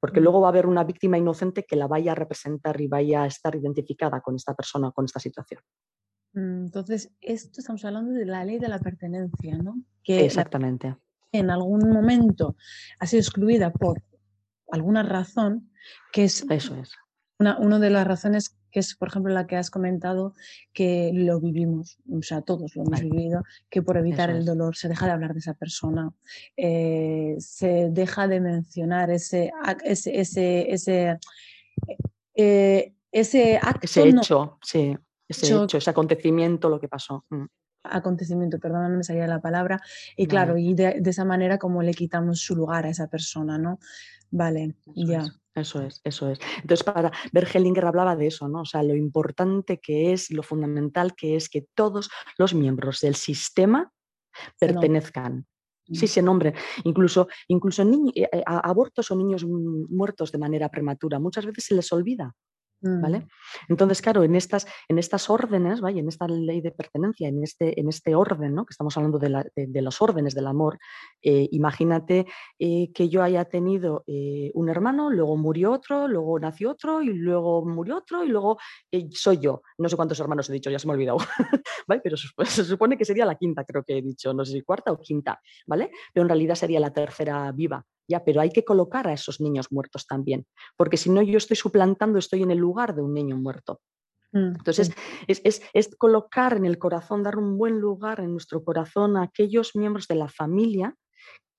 porque 0.00 0.20
mm. 0.20 0.22
luego 0.22 0.40
va 0.40 0.48
a 0.48 0.50
haber 0.50 0.66
una 0.66 0.84
víctima 0.84 1.18
inocente 1.18 1.64
que 1.64 1.76
la 1.76 1.86
vaya 1.86 2.12
a 2.12 2.14
representar 2.14 2.80
y 2.80 2.86
vaya 2.86 3.24
a 3.24 3.26
estar 3.26 3.54
identificada 3.56 4.20
con 4.20 4.36
esta 4.36 4.54
persona, 4.54 4.90
con 4.92 5.04
esta 5.04 5.20
situación. 5.20 5.60
Mm, 6.32 6.66
entonces, 6.66 7.10
esto 7.20 7.60
estamos 7.60 7.84
hablando 7.84 8.12
de 8.12 8.26
la 8.26 8.44
ley 8.44 8.58
de 8.58 8.68
la 8.68 8.78
pertenencia, 8.78 9.56
¿no? 9.58 9.82
Que 10.02 10.24
Exactamente. 10.24 10.96
En 11.32 11.50
algún 11.50 11.90
momento 11.90 12.56
ha 12.98 13.06
sido 13.06 13.20
excluida 13.20 13.70
por 13.72 14.02
alguna 14.70 15.02
razón, 15.02 15.70
que 16.12 16.24
es, 16.24 16.44
Eso 16.48 16.74
es. 16.76 16.92
Una, 17.38 17.78
de 17.78 17.90
las 17.90 18.06
razones 18.06 18.56
que 18.70 18.80
es, 18.80 18.96
por 18.96 19.08
ejemplo, 19.08 19.32
la 19.32 19.46
que 19.46 19.56
has 19.56 19.70
comentado, 19.70 20.34
que 20.72 21.12
lo 21.14 21.40
vivimos, 21.40 21.98
o 22.10 22.20
sea, 22.22 22.42
todos 22.42 22.74
lo 22.74 22.82
hemos 22.82 23.00
vivido, 23.00 23.44
que 23.70 23.80
por 23.80 23.96
evitar 23.96 24.28
el 24.28 24.44
dolor 24.44 24.76
se 24.76 24.88
deja 24.88 25.06
de 25.06 25.12
hablar 25.12 25.32
de 25.34 25.38
esa 25.38 25.54
persona, 25.54 26.12
eh, 26.56 27.36
se 27.38 27.90
deja 27.90 28.26
de 28.26 28.40
mencionar 28.40 29.10
ese, 29.10 29.52
ese, 29.84 30.20
ese, 30.20 30.72
ese, 30.72 31.18
eh, 32.34 32.94
ese 33.12 33.56
acto. 33.56 33.84
Ese 33.84 34.08
hecho, 34.08 34.58
sí 34.62 34.96
ese 35.28 35.54
hecho, 35.54 35.78
ese 35.78 35.90
acontecimiento, 35.90 36.68
lo 36.68 36.80
que 36.80 36.88
pasó. 36.88 37.24
Mm. 37.30 37.44
Acontecimiento, 37.84 38.58
perdón, 38.58 38.90
no 38.90 38.96
me 38.98 39.04
salía 39.04 39.26
la 39.26 39.40
palabra. 39.40 39.80
Y 40.16 40.26
claro, 40.26 40.58
y 40.58 40.74
de, 40.74 41.00
esa 41.04 41.24
manera 41.24 41.58
como 41.58 41.82
le 41.82 41.94
quitamos 41.94 42.40
su 42.40 42.56
lugar 42.56 42.86
a 42.86 42.90
esa 42.90 43.08
persona, 43.08 43.56
¿no? 43.56 43.78
Vale, 44.30 44.74
ya. 44.94 45.24
Eso 45.54 45.82
es, 45.82 46.00
eso 46.04 46.28
es. 46.30 46.38
Entonces, 46.62 46.84
para 46.84 47.10
Bergelinger 47.32 47.84
hablaba 47.84 48.14
de 48.14 48.28
eso, 48.28 48.48
¿no? 48.48 48.60
O 48.60 48.64
sea, 48.64 48.82
lo 48.82 48.94
importante 48.94 49.78
que 49.78 50.12
es, 50.12 50.30
lo 50.30 50.42
fundamental 50.42 51.14
que 51.14 51.36
es 51.36 51.48
que 51.48 51.66
todos 51.74 52.10
los 52.36 52.54
miembros 52.54 53.00
del 53.00 53.16
sistema 53.16 53.92
pertenezcan. 54.58 55.46
Sí, 55.90 56.04
mm. 56.04 56.08
se 56.08 56.22
nombre. 56.22 56.54
Incluso, 56.84 57.28
incluso 57.48 57.82
eh, 57.82 58.28
eh, 58.30 58.42
abortos 58.46 59.10
o 59.10 59.16
niños 59.16 59.44
muertos 59.44 60.30
de 60.30 60.38
manera 60.38 60.68
prematura. 60.68 61.18
Muchas 61.18 61.46
veces 61.46 61.64
se 61.64 61.74
les 61.74 61.90
olvida. 61.92 62.34
¿Vale? 62.80 63.20
Mm. 63.20 63.28
Entonces, 63.70 64.00
claro, 64.00 64.22
en 64.22 64.36
estas, 64.36 64.66
en 64.88 64.98
estas 64.98 65.28
órdenes, 65.30 65.80
¿vale? 65.80 65.98
en 66.00 66.08
esta 66.08 66.28
ley 66.28 66.60
de 66.60 66.70
pertenencia, 66.70 67.28
en 67.28 67.42
este, 67.42 67.78
en 67.80 67.88
este 67.88 68.14
orden, 68.14 68.54
¿no? 68.54 68.64
que 68.64 68.72
estamos 68.72 68.96
hablando 68.96 69.18
de, 69.18 69.82
los 69.82 70.00
órdenes 70.00 70.34
del 70.34 70.46
amor, 70.46 70.78
eh, 71.22 71.48
imagínate 71.50 72.26
eh, 72.58 72.92
que 72.92 73.08
yo 73.08 73.22
haya 73.22 73.44
tenido 73.46 74.04
eh, 74.06 74.52
un 74.54 74.68
hermano, 74.68 75.10
luego 75.10 75.36
murió 75.36 75.72
otro, 75.72 76.06
luego 76.06 76.38
nació 76.38 76.70
otro, 76.70 77.02
y 77.02 77.12
luego 77.12 77.66
murió 77.66 77.96
otro, 77.96 78.24
y 78.24 78.28
luego 78.28 78.58
soy 79.10 79.38
yo. 79.38 79.62
No 79.78 79.88
sé 79.88 79.96
cuántos 79.96 80.20
hermanos 80.20 80.48
he 80.48 80.52
dicho, 80.52 80.70
ya 80.70 80.78
se 80.78 80.86
me 80.86 80.92
ha 80.92 80.94
olvidado, 80.94 81.18
¿vale? 81.88 82.00
pero 82.02 82.16
se, 82.46 82.64
supone 82.64 82.96
que 82.96 83.04
sería 83.04 83.26
la 83.26 83.34
quinta, 83.34 83.64
creo 83.64 83.82
que 83.82 83.98
he 83.98 84.02
dicho, 84.02 84.32
no 84.32 84.44
sé 84.44 84.52
si 84.52 84.62
cuarta 84.62 84.92
o 84.92 85.00
quinta, 85.00 85.40
¿vale? 85.66 85.90
Pero 86.12 86.22
en 86.22 86.28
realidad 86.28 86.54
sería 86.54 86.78
la 86.78 86.92
tercera 86.92 87.50
viva, 87.52 87.84
ya, 88.08 88.24
pero 88.24 88.40
hay 88.40 88.50
que 88.50 88.64
colocar 88.64 89.06
a 89.06 89.12
esos 89.12 89.40
niños 89.40 89.70
muertos 89.70 90.06
también, 90.06 90.46
porque 90.76 90.96
si 90.96 91.10
no 91.10 91.22
yo 91.22 91.38
estoy 91.38 91.56
suplantando, 91.56 92.18
estoy 92.18 92.42
en 92.42 92.50
el 92.50 92.58
lugar 92.58 92.94
de 92.94 93.02
un 93.02 93.14
niño 93.14 93.36
muerto. 93.36 93.80
Mm, 94.32 94.56
Entonces, 94.58 94.92
es, 95.26 95.96
colocar 95.96 96.54
en 96.54 96.66
el 96.66 96.78
corazón, 96.78 97.22
dar 97.22 97.36
un 97.36 97.56
buen 97.56 97.78
lugar 97.78 98.20
en 98.20 98.32
nuestro 98.32 98.62
corazón 98.62 99.16
a 99.16 99.22
aquellos 99.22 99.74
miembros 99.74 100.06
de 100.06 100.16
la 100.16 100.28
familia 100.28 100.94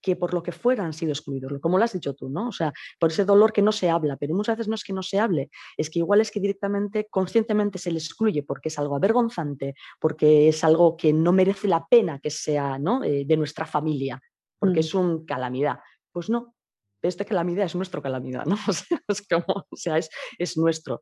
que 0.02 0.16
por 0.16 0.34
lo 0.34 0.42
que 0.42 0.54
fuera 0.54 0.86
han 0.86 0.94
sido 0.94 1.12
excluidos, 1.12 1.52
como 1.60 1.78
lo 1.78 1.84
has 1.84 1.92
dicho 1.92 2.14
tú, 2.14 2.30
¿no? 2.30 2.48
O 2.48 2.52
sea, 2.54 2.72
por 3.00 3.12
ese 3.12 3.26
dolor 3.26 3.52
que 3.52 3.62
no 3.62 3.74
se 3.74 3.90
habla, 3.90 4.16
pero 4.16 4.34
muchas 4.34 4.56
veces 4.56 4.70
no 4.70 4.76
es 4.76 4.84
que 4.86 4.94
no 4.94 5.04
se 5.04 5.20
hable, 5.20 5.50
es 5.76 5.90
que 5.90 6.00
igual 6.00 6.22
es 6.22 6.32
que 6.32 6.40
directamente, 6.40 7.08
conscientemente 7.10 7.80
se 7.80 7.92
le 7.92 7.98
excluye 7.98 8.44
porque 8.44 8.70
es 8.70 8.80
algo 8.80 8.96
avergonzante, 8.96 9.76
porque 10.00 10.48
es 10.48 10.64
algo 10.64 10.96
que 10.96 11.12
no 11.12 11.34
merece 11.34 11.68
la 11.68 11.86
pena 11.86 12.20
que 12.20 12.30
sea 12.30 12.80
¿no? 12.80 13.04
Eh, 13.04 13.26
de 13.26 13.36
nuestra 13.36 13.66
familia, 13.66 14.22
porque 14.58 14.80
mm. 14.80 14.84
es 14.84 14.94
un 14.94 15.26
calamidad. 15.26 15.80
Pues 16.12 16.30
no, 16.30 16.56
esta 17.02 17.26
calamidad 17.26 17.66
es 17.66 17.76
nuestra 17.76 18.02
calamidad, 18.02 18.46
¿no? 18.46 18.56
O 18.68 18.74
sea, 18.74 19.02
es 19.08 19.28
como, 19.28 19.66
o 19.70 19.76
sea, 19.76 19.98
es, 19.98 20.10
es 20.38 20.58
nuestro 20.58 21.02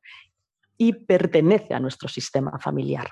y 0.77 0.93
pertenece 0.93 1.73
a 1.73 1.79
nuestro 1.79 2.07
sistema 2.07 2.57
familiar. 2.59 3.11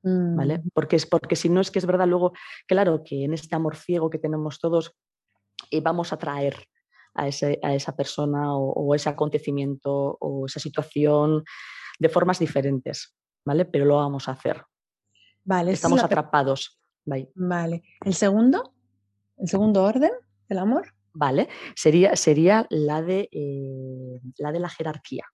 ¿Vale? 0.00 0.58
Mm. 0.58 0.68
Porque, 0.72 0.96
es, 0.96 1.06
porque 1.06 1.34
si 1.34 1.48
no 1.48 1.60
es 1.60 1.70
que 1.70 1.80
es 1.80 1.86
verdad 1.86 2.06
luego, 2.06 2.32
claro, 2.66 3.02
que 3.04 3.24
en 3.24 3.34
este 3.34 3.56
amor 3.56 3.76
ciego 3.76 4.10
que 4.10 4.18
tenemos 4.18 4.60
todos, 4.60 4.94
eh, 5.70 5.80
vamos 5.80 6.12
a 6.12 6.18
traer 6.18 6.56
a, 7.14 7.26
ese, 7.26 7.58
a 7.62 7.74
esa 7.74 7.96
persona 7.96 8.56
o, 8.56 8.94
ese 8.94 9.08
acontecimiento 9.08 10.16
o 10.20 10.46
esa 10.46 10.60
situación 10.60 11.44
de 11.98 12.08
formas 12.08 12.38
diferentes, 12.38 13.16
¿vale? 13.44 13.64
Pero 13.64 13.86
lo 13.86 13.96
vamos 13.96 14.28
a 14.28 14.32
hacer. 14.32 14.62
Vale, 15.44 15.72
Estamos 15.72 16.02
atrapados. 16.02 16.80
Vale. 17.04 17.82
¿El 18.04 18.14
segundo? 18.14 18.74
¿El 19.36 19.48
segundo 19.48 19.82
orden 19.82 20.12
del 20.48 20.58
amor? 20.58 20.94
¿Vale? 21.18 21.48
Sería, 21.74 22.14
sería 22.14 22.66
la, 22.70 23.02
de, 23.02 23.28
eh, 23.32 24.20
la 24.38 24.52
de 24.52 24.60
la 24.60 24.68
jerarquía. 24.68 25.26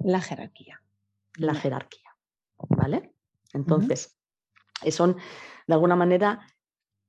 La 0.00 0.20
jerarquía. 0.20 0.80
La 1.38 1.54
jerarquía, 1.54 2.10
¿vale? 2.68 3.14
Entonces, 3.54 4.18
son, 4.90 5.16
de 5.66 5.74
alguna 5.74 5.96
manera, 5.96 6.46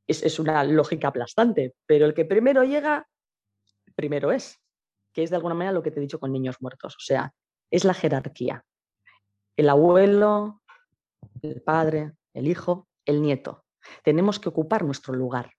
es, 0.08 0.39
una 0.39 0.63
lógica 0.63 1.10
aplastante, 1.10 1.75
pero 1.86 2.06
el 2.06 2.13
que 2.13 2.24
primero 2.24 2.63
llega, 2.63 3.06
primero 3.96 4.32
es, 4.32 4.62
que 5.12 5.24
es 5.24 5.30
de 5.30 5.36
alguna 5.36 5.56
manera 5.56 5.74
lo 5.74 5.84
que 5.84 5.92
te 5.92 6.00
he 6.00 6.01
dicho 6.01 6.20
con 6.20 6.32
niños 6.32 6.56
muertos, 6.62 6.96
o 6.96 7.01
sea, 7.01 7.34
es 7.70 7.84
la 7.84 7.94
jerarquía. 7.94 8.63
El 9.58 9.68
abuelo, 9.68 10.62
el 11.42 11.62
padre, 11.62 12.13
el 12.34 12.48
hijo, 12.48 12.88
el 13.06 13.22
nieto. 13.22 13.65
Tenemos 14.03 14.39
que 14.39 14.48
ocupar 14.48 14.86
nuestro 14.86 15.13
lugar. 15.13 15.51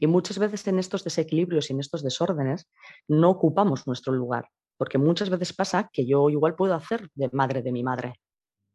Y 0.00 0.06
muchas 0.06 0.38
veces 0.38 0.66
en 0.66 0.78
estos 0.78 1.04
desequilibrios 1.04 1.70
y 1.70 1.72
en 1.72 1.80
estos 1.80 2.02
desórdenes 2.02 2.68
no 3.08 3.30
ocupamos 3.30 3.86
nuestro 3.86 4.12
lugar, 4.12 4.48
porque 4.76 4.98
muchas 4.98 5.30
veces 5.30 5.52
pasa 5.52 5.90
que 5.92 6.06
yo 6.06 6.30
igual 6.30 6.54
puedo 6.54 6.74
hacer 6.74 7.08
de 7.14 7.30
madre 7.32 7.62
de 7.62 7.72
mi 7.72 7.82
madre, 7.82 8.14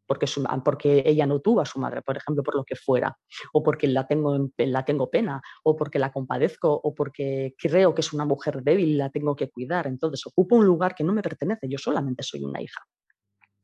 porque, 0.09 0.25
porque 0.65 1.03
ella 1.05 1.27
no 1.27 1.39
tuvo 1.39 1.61
a 1.61 1.65
su 1.65 1.79
madre, 1.79 2.01
por 2.01 2.17
ejemplo, 2.17 2.41
por 2.43 2.55
lo 2.55 2.63
que 2.63 2.75
fuera, 2.75 3.15
o 3.53 3.61
porque 3.61 3.87
la 3.87 4.07
tengo, 4.07 4.49
la 4.57 4.83
tengo 4.83 5.09
pena, 5.09 5.39
o 5.63 5.75
porque 5.75 5.99
la 5.99 6.11
compadezco, 6.11 6.73
o 6.83 6.95
porque 6.95 7.53
creo 7.55 7.93
que 7.93 8.01
es 8.01 8.11
una 8.11 8.25
mujer 8.25 8.63
débil 8.63 8.89
y 8.89 8.95
la 8.95 9.11
tengo 9.11 9.35
que 9.35 9.51
cuidar. 9.51 9.85
Entonces 9.85 10.25
ocupo 10.25 10.55
un 10.55 10.65
lugar 10.65 10.95
que 10.95 11.03
no 11.03 11.13
me 11.13 11.21
pertenece, 11.21 11.69
yo 11.69 11.77
solamente 11.77 12.23
soy 12.23 12.43
una 12.43 12.59
hija. 12.59 12.81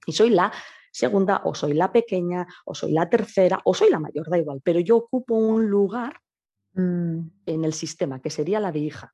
Y 0.05 0.13
soy 0.13 0.29
la 0.29 0.51
segunda, 0.91 1.41
o 1.45 1.55
soy 1.55 1.73
la 1.73 1.91
pequeña, 1.91 2.45
o 2.65 2.75
soy 2.75 2.91
la 2.91 3.09
tercera, 3.09 3.59
o 3.65 3.73
soy 3.73 3.89
la 3.89 3.99
mayor, 3.99 4.29
da 4.29 4.37
igual, 4.37 4.61
pero 4.63 4.79
yo 4.79 4.97
ocupo 4.97 5.33
un 5.33 5.67
lugar 5.67 6.13
mm. 6.75 7.19
en 7.45 7.65
el 7.65 7.73
sistema, 7.73 8.21
que 8.21 8.29
sería 8.29 8.59
la 8.59 8.71
de 8.71 8.79
hija. 8.79 9.13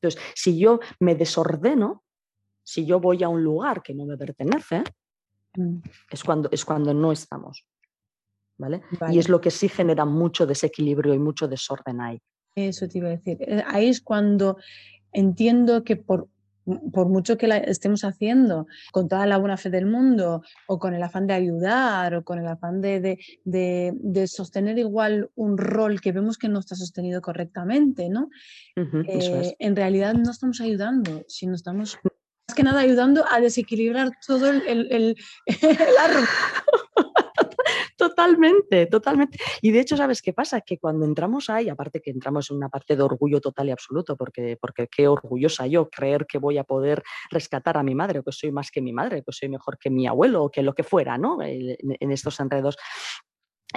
Entonces, 0.00 0.20
si 0.34 0.58
yo 0.58 0.80
me 1.00 1.14
desordeno, 1.14 2.04
si 2.62 2.86
yo 2.86 3.00
voy 3.00 3.22
a 3.22 3.28
un 3.28 3.42
lugar 3.42 3.82
que 3.82 3.94
no 3.94 4.06
me 4.06 4.16
pertenece, 4.16 4.84
mm. 5.56 5.78
es, 6.10 6.24
cuando, 6.24 6.48
es 6.50 6.64
cuando 6.64 6.94
no 6.94 7.12
estamos. 7.12 7.66
¿vale? 8.56 8.82
Y 9.10 9.18
es 9.18 9.28
lo 9.28 9.40
que 9.40 9.50
sí 9.50 9.68
genera 9.68 10.04
mucho 10.04 10.46
desequilibrio 10.46 11.14
y 11.14 11.18
mucho 11.18 11.48
desorden 11.48 12.00
ahí. 12.00 12.20
Eso 12.54 12.88
te 12.88 12.98
iba 12.98 13.08
a 13.08 13.12
decir. 13.12 13.38
Eh, 13.40 13.62
ahí 13.66 13.88
es 13.88 14.00
cuando 14.00 14.56
entiendo 15.12 15.84
que 15.84 15.96
por, 15.96 16.28
por 16.92 17.08
mucho 17.08 17.36
que 17.36 17.46
la 17.46 17.58
estemos 17.58 18.04
haciendo 18.04 18.66
con 18.92 19.08
toda 19.08 19.26
la 19.26 19.36
buena 19.36 19.56
fe 19.56 19.70
del 19.70 19.86
mundo 19.86 20.42
o 20.66 20.78
con 20.78 20.94
el 20.94 21.02
afán 21.02 21.26
de 21.26 21.34
ayudar 21.34 22.14
o 22.14 22.24
con 22.24 22.38
el 22.38 22.46
afán 22.46 22.80
de, 22.80 23.18
de, 23.44 24.26
sostener 24.26 24.78
igual 24.78 25.30
un 25.34 25.58
rol 25.58 26.00
que 26.00 26.12
vemos 26.12 26.38
que 26.38 26.48
no 26.48 26.60
está 26.60 26.74
sostenido 26.74 27.20
correctamente, 27.20 28.08
¿no? 28.08 28.30
Eh, 28.76 29.54
en 29.58 29.76
realidad 29.76 30.14
no 30.14 30.30
estamos 30.30 30.60
ayudando, 30.60 31.24
sino 31.28 31.54
estamos 31.54 31.98
más 32.02 32.54
que 32.54 32.62
nada 32.62 32.80
ayudando 32.80 33.24
a 33.30 33.40
desequilibrar 33.40 34.12
todo 34.26 34.48
el, 34.48 34.62
el, 34.66 34.86
el, 34.90 35.16
Totalmente, 38.08 38.84
totalmente. 38.86 39.38
Y 39.62 39.70
de 39.70 39.80
hecho, 39.80 39.96
¿sabes 39.96 40.20
qué 40.20 40.34
pasa? 40.34 40.60
Que 40.60 40.78
cuando 40.78 41.06
entramos 41.06 41.48
ahí, 41.48 41.70
aparte 41.70 42.02
que 42.02 42.10
entramos 42.10 42.50
en 42.50 42.58
una 42.58 42.68
parte 42.68 42.96
de 42.96 43.02
orgullo 43.02 43.40
total 43.40 43.68
y 43.68 43.70
absoluto, 43.70 44.14
porque, 44.14 44.58
porque 44.60 44.88
qué 44.88 45.08
orgullosa 45.08 45.66
yo 45.66 45.88
creer 45.88 46.26
que 46.26 46.36
voy 46.36 46.58
a 46.58 46.64
poder 46.64 47.02
rescatar 47.30 47.78
a 47.78 47.82
mi 47.82 47.94
madre, 47.94 48.18
o 48.18 48.22
que 48.22 48.32
soy 48.32 48.52
más 48.52 48.70
que 48.70 48.82
mi 48.82 48.92
madre, 48.92 49.22
que 49.24 49.32
soy 49.32 49.48
mejor 49.48 49.78
que 49.78 49.88
mi 49.88 50.06
abuelo, 50.06 50.44
o 50.44 50.50
que 50.50 50.62
lo 50.62 50.74
que 50.74 50.82
fuera, 50.82 51.16
¿no? 51.16 51.38
En, 51.40 52.10
estos 52.12 52.38
enredos. 52.40 52.76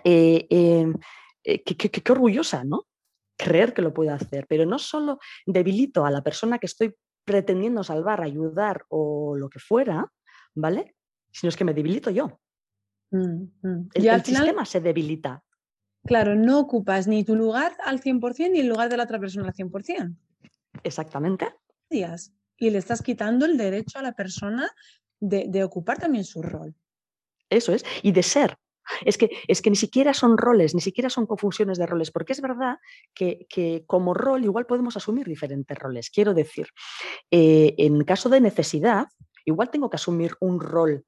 Eh, 0.03 0.45
em, 0.49 0.93
eh, 1.45 1.63
qué 1.63 2.11
orgullosa, 2.11 2.65
¿no? 2.65 2.85
Creer 3.37 3.73
que 3.73 3.81
lo 3.81 3.93
puedo 3.93 4.13
hacer, 4.13 4.45
pero 4.49 4.65
no 4.65 4.77
solo 4.77 5.19
debilito 5.45 6.05
a 6.05 6.11
la 6.11 6.21
persona 6.21 6.59
que 6.59 6.65
estoy 6.65 6.93
pretendiendo 7.23 7.81
salvar, 7.81 8.21
ayudar 8.21 8.83
o 8.89 9.37
lo 9.37 9.47
que 9.47 9.59
fuera, 9.59 10.11
¿vale? 10.53 10.95
Sino 11.31 11.47
es 11.47 11.55
que 11.55 11.63
me 11.63 11.73
debilito 11.73 12.09
yo. 12.09 12.41
Mm, 13.11 13.43
mm. 13.61 13.89
El, 13.93 14.23
sistema 14.23 14.65
se 14.65 14.81
debilita. 14.81 15.43
Claro, 16.05 16.35
no 16.35 16.59
ocupas 16.59 17.07
ni 17.07 17.23
tu 17.23 17.35
lugar 17.35 17.75
al 17.83 18.01
100% 18.01 18.51
ni 18.51 18.59
el 18.59 18.67
lugar 18.67 18.89
de 18.89 18.97
la 18.97 19.03
otra 19.03 19.19
persona 19.19 19.47
al 19.47 19.53
100%. 19.53 20.15
Exactamente. 20.83 21.53
Y 21.89 22.69
le 22.69 22.77
estás 22.77 23.01
quitando 23.01 23.45
el 23.45 23.57
derecho 23.57 23.99
a 23.99 24.01
la 24.01 24.13
persona 24.13 24.69
de, 25.19 25.63
ocupar 25.63 25.97
también 25.97 26.23
su 26.23 26.41
rol. 26.41 26.75
Eso 27.49 27.73
es, 27.73 27.83
y 28.01 28.11
de 28.11 28.23
ser. 28.23 28.57
Es 29.03 29.17
que, 29.17 29.29
es 29.47 29.61
que 29.61 29.69
ni 29.69 29.75
siquiera 29.75 30.13
son 30.13 30.37
roles, 30.37 30.73
ni 30.73 30.79
siquiera 30.79 31.09
son 31.09 31.25
confusiones 31.25 31.77
de 31.77 31.85
roles, 31.85 32.09
porque 32.09 32.31
es 32.31 32.39
verdad 32.39 32.77
que, 33.13 33.83
como 33.85 34.13
rol 34.13 34.45
igual 34.45 34.65
podemos 34.65 34.95
asumir 34.95 35.27
diferentes 35.27 35.77
roles. 35.77 36.09
Quiero 36.09 36.33
decir, 36.33 36.67
eh, 37.29 37.75
en 37.77 38.03
caso 38.05 38.29
de 38.29 38.39
necesidad, 38.39 39.07
igual 39.43 39.69
tengo 39.69 39.89
que 39.89 39.97
asumir 39.97 40.35
un 40.39 40.61
rol 40.61 41.05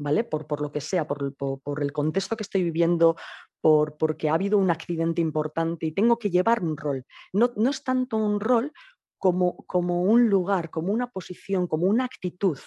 ¿vale? 0.00 0.24
Por, 0.24 0.60
lo 0.60 0.72
que 0.72 0.80
sea, 0.80 1.06
por, 1.06 1.34
por, 1.36 1.82
el 1.82 1.92
contexto 1.92 2.36
que 2.36 2.42
estoy 2.42 2.64
viviendo, 2.64 3.16
por, 3.60 3.96
porque 3.98 4.28
ha 4.28 4.34
habido 4.34 4.58
un 4.58 4.70
accidente 4.70 5.20
importante 5.20 5.86
y 5.86 5.92
tengo 5.92 6.18
que 6.18 6.30
llevar 6.30 6.62
un 6.62 6.76
rol. 6.76 7.04
No, 7.32 7.52
no 7.56 7.70
es 7.70 7.84
tanto 7.84 8.16
un 8.16 8.40
rol 8.40 8.72
como, 9.18 9.64
como 9.66 10.02
un 10.02 10.30
lugar, 10.30 10.70
como 10.70 10.92
una 10.92 11.10
posición, 11.10 11.66
como 11.66 11.86
una 11.86 12.06
actitud. 12.06 12.58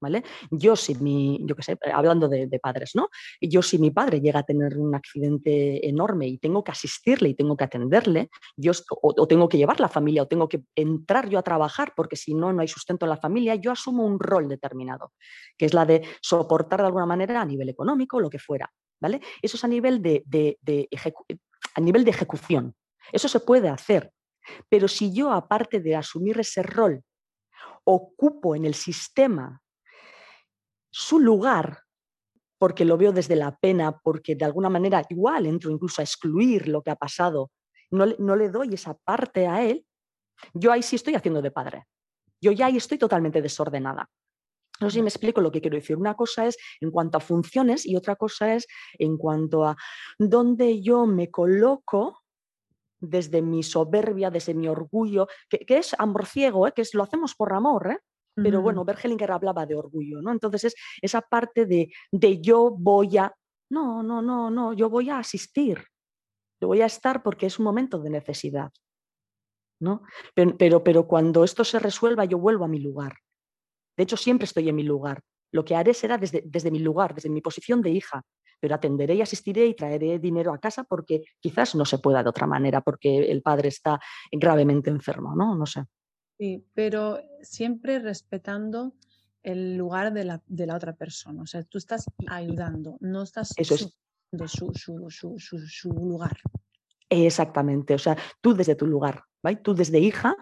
¿Vale? 0.00 0.22
Yo 0.50 0.76
si 0.76 0.94
mi, 0.96 1.40
yo 1.44 1.54
qué 1.56 1.62
sé, 1.62 1.78
hablando 1.92 2.28
de, 2.28 2.48
padres, 2.60 2.92
¿no? 2.94 3.08
Yo 3.40 3.62
si 3.62 3.78
mi 3.78 3.90
padre 3.90 4.20
llega 4.20 4.40
a 4.40 4.42
tener 4.42 4.78
un 4.78 4.94
accidente 4.94 5.86
enorme 5.88 6.26
y 6.26 6.38
tengo 6.38 6.64
que 6.64 6.72
asistirle 6.72 7.30
y 7.30 7.34
tengo 7.34 7.56
que 7.56 7.64
atenderle, 7.64 8.30
yo 8.56 8.72
o, 8.90 9.26
tengo 9.26 9.48
que 9.48 9.58
llevar 9.58 9.80
la 9.80 9.88
familia 9.88 10.22
o 10.22 10.28
tengo 10.28 10.48
que 10.48 10.62
entrar 10.74 11.28
yo 11.28 11.38
a 11.38 11.42
trabajar 11.42 11.92
porque 11.94 12.16
si 12.16 12.34
no, 12.34 12.52
no 12.52 12.62
hay 12.62 12.68
sustento 12.68 13.06
en 13.06 13.10
la 13.10 13.16
familia, 13.16 13.54
yo 13.54 13.72
asumo 13.72 14.04
un 14.04 14.18
rol 14.18 14.48
determinado, 14.48 15.12
que 15.56 15.66
es 15.66 15.74
la 15.74 15.84
de 15.84 16.02
soportar 16.20 16.80
de 16.80 16.86
alguna 16.86 17.06
manera 17.06 17.40
a 17.40 17.44
nivel 17.44 17.68
económico, 17.68 18.20
lo 18.20 18.30
que 18.30 18.38
fuera, 18.38 18.70
¿vale? 19.00 19.20
Eso 19.42 19.56
es 19.56 19.64
a 19.64 19.68
nivel 19.68 20.02
de, 20.02 20.24
a 21.74 21.80
nivel 21.80 22.04
de 22.04 22.10
ejecución. 22.10 22.74
Eso 23.12 23.28
se 23.28 23.40
puede 23.40 23.68
hacer. 23.68 24.12
Pero 24.68 24.88
si 24.88 25.12
yo, 25.12 25.32
aparte 25.32 25.80
de 25.80 25.94
asumir 25.94 26.38
ese 26.40 26.62
rol, 26.62 27.02
ocupo 27.84 28.54
en 28.54 28.64
el 28.64 28.74
sistema 28.74 29.60
su 30.90 31.18
lugar, 31.20 31.82
porque 32.58 32.84
lo 32.84 32.96
veo 32.96 33.12
desde 33.12 33.36
la 33.36 33.56
pena, 33.56 33.98
porque 33.98 34.34
de 34.34 34.44
alguna 34.44 34.68
manera 34.68 35.04
igual 35.08 35.46
entro 35.46 35.70
incluso 35.70 36.00
a 36.00 36.04
excluir 36.04 36.68
lo 36.68 36.82
que 36.82 36.90
ha 36.90 36.96
pasado, 36.96 37.50
no, 37.90 38.06
no 38.18 38.36
le 38.36 38.50
doy 38.50 38.74
esa 38.74 38.94
parte 38.94 39.46
a 39.46 39.64
él, 39.64 39.84
yo 40.54 40.72
ahí 40.72 40.82
sí 40.82 40.96
estoy 40.96 41.14
haciendo 41.14 41.42
de 41.42 41.50
padre. 41.50 41.84
Yo 42.40 42.52
ya 42.52 42.66
ahí 42.66 42.76
estoy 42.76 42.98
totalmente 42.98 43.42
desordenada. 43.42 44.08
No 44.80 44.90
sé 44.90 44.94
si 44.94 45.02
me 45.02 45.08
explico 45.08 45.40
lo 45.40 45.50
que 45.50 45.60
quiero 45.60 45.76
decir. 45.76 45.96
Una 45.96 46.14
cosa 46.14 46.46
es 46.46 46.56
en 46.80 46.90
cuanto 46.90 47.18
a 47.18 47.20
funciones 47.20 47.84
y 47.84 47.96
otra 47.96 48.14
cosa 48.16 48.54
es 48.54 48.66
en 48.98 49.16
cuanto 49.16 49.64
a 49.64 49.76
dónde 50.18 50.80
yo 50.80 51.06
me 51.06 51.30
coloco 51.30 52.20
desde 53.00 53.42
mi 53.42 53.62
soberbia, 53.62 54.30
desde 54.30 54.54
mi 54.54 54.68
orgullo, 54.68 55.26
que, 55.48 55.64
es 55.68 55.94
amor 55.98 56.26
ciego, 56.26 56.66
¿eh? 56.66 56.72
que 56.74 56.82
es, 56.82 56.94
lo 56.94 57.02
hacemos 57.02 57.34
por 57.34 57.52
amor, 57.52 57.92
¿eh? 57.92 57.98
Pero 58.42 58.62
bueno, 58.62 58.84
Bergelinger 58.84 59.32
hablaba 59.32 59.66
de 59.66 59.74
orgullo, 59.74 60.22
¿no? 60.22 60.30
Entonces 60.30 60.64
es 60.64 60.74
esa 61.02 61.20
parte 61.20 61.66
de, 61.66 61.92
de 62.12 62.40
yo 62.40 62.70
voy 62.70 63.18
a... 63.18 63.34
No, 63.70 64.02
no, 64.02 64.22
no, 64.22 64.50
no, 64.50 64.72
yo 64.72 64.88
voy 64.88 65.10
a 65.10 65.18
asistir. 65.18 65.84
Yo 66.60 66.68
voy 66.68 66.80
a 66.80 66.86
estar 66.86 67.22
porque 67.22 67.46
es 67.46 67.58
un 67.58 67.64
momento 67.64 67.98
de 67.98 68.10
necesidad. 68.10 68.70
¿no? 69.80 70.02
Pero, 70.34 70.56
pero, 70.56 70.84
pero, 70.84 71.06
cuando 71.06 71.44
esto 71.44 71.64
se 71.64 71.78
resuelva, 71.78 72.24
yo 72.24 72.38
vuelvo 72.38 72.64
a 72.64 72.68
mi 72.68 72.80
lugar. 72.80 73.16
De 73.96 74.04
hecho, 74.04 74.16
siempre 74.16 74.44
estoy 74.44 74.68
en 74.68 74.76
mi 74.76 74.82
lugar. 74.82 75.20
Lo 75.52 75.64
que 75.64 75.74
haré 75.74 75.94
será 75.94 76.18
desde, 76.18 76.42
desde 76.44 76.70
mi 76.70 76.78
lugar, 76.78 77.14
desde 77.14 77.30
mi 77.30 77.40
posición 77.40 77.80
de 77.80 77.90
hija, 77.90 78.22
pero 78.60 78.74
atenderé 78.74 79.14
y 79.14 79.22
asistiré 79.22 79.66
y 79.66 79.74
traeré 79.74 80.18
dinero 80.18 80.52
a 80.52 80.58
casa 80.58 80.84
porque 80.84 81.22
quizás 81.40 81.74
no 81.74 81.84
se 81.84 81.98
pueda 81.98 82.22
de 82.22 82.28
otra 82.28 82.46
manera, 82.46 82.80
porque 82.80 83.30
el 83.30 83.42
padre 83.42 83.68
está 83.68 84.00
gravemente 84.30 84.90
enfermo, 84.90 85.34
¿no? 85.34 85.54
No 85.54 85.66
sé. 85.66 85.84
Sí, 86.38 86.64
pero 86.72 87.20
siempre 87.42 87.98
respetando 87.98 88.94
el 89.42 89.76
lugar 89.76 90.12
de 90.12 90.24
la, 90.24 90.42
de 90.46 90.66
la 90.66 90.76
otra 90.76 90.94
persona. 90.94 91.42
O 91.42 91.46
sea, 91.46 91.64
tú 91.64 91.78
estás 91.78 92.06
ayudando, 92.28 92.96
no 93.00 93.22
estás 93.22 93.54
Eso 93.56 93.76
su, 93.76 94.72
su, 94.74 95.10
su, 95.10 95.38
su, 95.38 95.88
lugar. 95.90 96.36
Exactamente. 97.08 97.94
O 97.94 97.98
sea, 97.98 98.16
tú 98.40 98.54
desde 98.54 98.74
tu 98.74 98.86
lugar, 98.86 99.24
¿vale? 99.42 99.56
Tú 99.56 99.74
desde 99.74 99.98
hija 99.98 100.36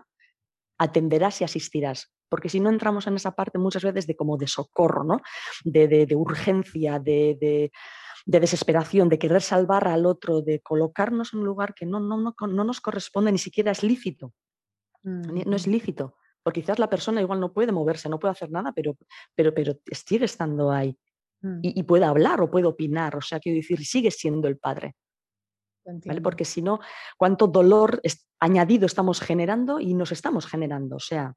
atenderás 0.79 1.41
y 1.41 1.45
asistirás. 1.45 2.13
Porque 2.29 2.49
si 2.49 2.59
no 2.59 2.71
entramos 2.71 3.07
en 3.07 3.15
esa 3.15 3.37
parte 3.37 3.59
muchas 3.59 3.85
veces 3.85 4.07
de 4.07 4.17
como 4.17 4.37
de 4.37 4.49
socorro, 4.49 5.05
¿no? 5.05 5.21
De, 5.65 5.87
de, 5.87 6.07
de 6.07 6.17
urgencia, 6.17 6.99
de, 6.99 7.39
de, 7.41 7.71
desesperación, 8.41 9.09
de 9.09 9.19
querer 9.19 9.41
salvar 9.41 9.87
al 9.87 10.05
otro, 10.05 10.43
de 10.43 10.61
colocarnos 10.61 11.33
en 11.33 11.41
un 11.41 11.47
lugar 11.47 11.75
que 11.75 11.87
no, 11.87 12.01
no, 12.01 12.19
no, 12.19 12.35
no 12.49 12.65
nos 12.65 12.81
corresponde, 12.81 13.31
ni 13.31 13.39
siquiera 13.39 13.71
es 13.71 13.85
lícito. 13.85 14.35
No 15.07 15.55
es 15.55 15.69
lícito, 15.69 16.17
porque 16.43 16.63
quizás 16.63 16.81
la 16.81 16.91
persona 16.91 17.21
igual 17.21 17.39
no 17.39 17.53
puede 17.53 17.71
moverse, 17.71 18.09
no 18.09 18.19
puede 18.19 18.33
hacer 18.33 18.51
nada, 18.51 18.73
pero, 18.73 18.97
pero, 19.37 19.55
pero 19.55 19.75
sigue 19.93 20.25
estando 20.25 20.73
ahí 20.73 20.99
mm. 21.43 21.61
y, 21.63 21.83
puede 21.85 22.05
hablar 22.05 22.41
o 22.41 22.51
puede 22.51 22.67
opinar, 22.67 23.15
o 23.15 23.21
sea, 23.21 23.39
quiero 23.39 23.57
decir, 23.57 23.85
sigue 23.85 24.11
siendo 24.11 24.49
el 24.49 24.59
padre. 24.59 24.97
¿vale? 25.85 26.21
Porque 26.21 26.45
si 26.45 26.63
no, 26.63 26.81
¿cuánto 27.17 27.47
dolor 27.47 28.03
añadido 28.41 28.87
estamos 28.87 29.21
generando 29.21 29.79
y 29.79 29.95
nos 29.95 30.11
estamos 30.11 30.47
generando? 30.47 30.97
O 30.97 31.01
sea, 31.01 31.33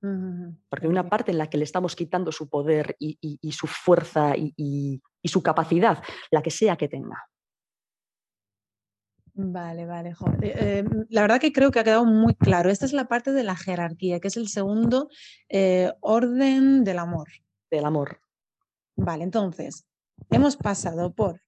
porque 0.00 0.86
hay 0.86 0.90
una 0.90 1.08
parte 1.08 1.32
en 1.32 1.38
la 1.38 1.48
que 1.48 1.56
le 1.56 1.64
estamos 1.64 1.96
quitando 1.96 2.30
su 2.30 2.50
poder 2.50 2.94
y, 2.98 3.38
su 3.52 3.66
fuerza 3.66 4.34
y 4.36 5.00
su 5.24 5.42
capacidad, 5.42 6.02
la 6.30 6.42
que 6.42 6.50
sea 6.50 6.76
que 6.76 6.88
tenga. 6.88 7.24
Vale, 9.40 9.86
vale. 9.86 10.16
Eh, 10.42 10.78
em, 10.78 11.06
la 11.10 11.20
verdad 11.20 11.40
que 11.40 11.52
creo 11.52 11.70
que 11.70 11.78
ha 11.78 11.84
quedado 11.84 12.04
muy 12.04 12.34
claro. 12.34 12.70
Esta 12.70 12.86
es 12.86 12.92
la 12.92 13.06
parte 13.06 13.30
de 13.30 13.44
la 13.44 13.54
jerarquía, 13.54 14.18
que 14.18 14.26
es 14.26 14.36
el 14.36 14.48
segundo 14.48 15.08
eh, 15.48 15.92
orden 16.00 16.82
del 16.82 16.98
amor. 16.98 17.28
Del 17.70 17.84
amor. 17.84 18.20
Vale, 18.96 19.22
entonces, 19.22 19.86
hemos 20.30 20.56
pasado 20.56 21.14
por 21.14 21.40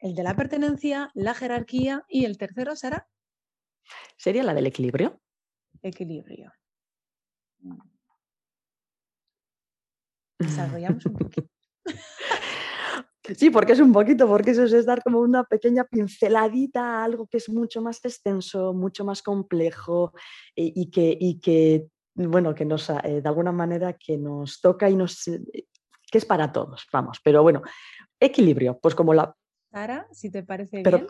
el 0.00 0.16
de 0.16 0.24
la 0.24 0.34
pertenencia, 0.34 1.12
la 1.14 1.32
jerarquía 1.32 2.04
y 2.08 2.24
el 2.24 2.38
tercero 2.38 2.74
será. 2.74 3.06
Sería 4.16 4.42
la 4.42 4.52
del 4.52 4.66
equilibrio. 4.66 5.20
Equilibrio. 5.80 6.52
Desarrollamos 10.40 11.06
un 11.06 11.12
poquito. 11.12 11.48
Sí, 13.36 13.50
porque 13.50 13.72
es 13.72 13.80
un 13.80 13.92
poquito, 13.92 14.26
porque 14.26 14.52
eso 14.52 14.64
es 14.64 14.86
dar 14.86 15.02
como 15.02 15.20
una 15.20 15.44
pequeña 15.44 15.84
pinceladita 15.84 17.00
a 17.00 17.04
algo 17.04 17.26
que 17.26 17.36
es 17.36 17.48
mucho 17.48 17.82
más 17.82 18.04
extenso, 18.04 18.72
mucho 18.72 19.04
más 19.04 19.22
complejo 19.22 20.12
eh, 20.56 20.72
y, 20.74 20.90
que, 20.90 21.16
y 21.18 21.38
que, 21.38 21.88
bueno, 22.14 22.54
que 22.54 22.64
nos, 22.64 22.88
eh, 22.90 23.20
de 23.22 23.28
alguna 23.28 23.52
manera 23.52 23.92
que 23.92 24.16
nos 24.16 24.60
toca 24.60 24.88
y 24.88 24.96
nos, 24.96 25.28
eh, 25.28 25.66
que 26.10 26.18
es 26.18 26.24
para 26.24 26.52
todos, 26.52 26.86
vamos. 26.92 27.20
Pero 27.22 27.42
bueno, 27.42 27.62
equilibrio, 28.18 28.78
pues 28.80 28.94
como 28.94 29.12
la... 29.12 29.34
Sara, 29.70 30.08
si 30.12 30.30
te 30.30 30.42
parece 30.42 30.82
bien, 30.82 31.06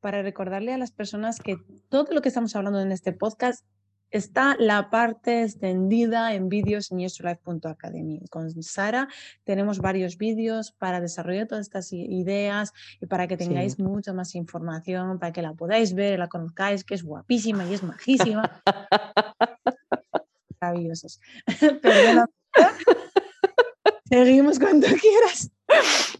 para 0.00 0.22
recordarle 0.22 0.72
a 0.72 0.78
las 0.78 0.92
personas 0.92 1.38
que 1.38 1.58
todo 1.88 2.12
lo 2.12 2.22
que 2.22 2.28
estamos 2.28 2.56
hablando 2.56 2.80
en 2.80 2.90
este 2.90 3.12
podcast 3.12 3.64
está 4.10 4.56
la 4.58 4.90
parte 4.90 5.42
extendida 5.42 6.34
en 6.34 6.48
vídeos 6.48 6.90
en 6.90 6.98
yesterlife.academy. 6.98 8.20
Con 8.30 8.50
Sara 8.62 9.08
tenemos 9.44 9.78
varios 9.78 10.16
vídeos 10.16 10.72
para 10.72 11.00
desarrollar 11.00 11.46
todas 11.46 11.66
estas 11.66 11.92
ideas 11.92 12.72
y 13.00 13.06
para 13.06 13.26
que 13.26 13.36
tengáis 13.36 13.78
mucha 13.78 14.12
más 14.12 14.34
información, 14.34 15.18
para 15.18 15.32
que 15.32 15.42
la 15.42 15.54
podáis 15.54 15.94
ver, 15.94 16.18
la 16.18 16.28
conozcáis, 16.28 16.84
que 16.84 16.94
es 16.94 17.02
guapísima 17.02 17.66
y 17.66 17.74
es 17.74 17.82
majísima. 17.82 18.62
Maravillosos. 20.60 21.20
Seguimos 24.04 24.58
cuando 24.58 24.86
quieras. 24.88 25.50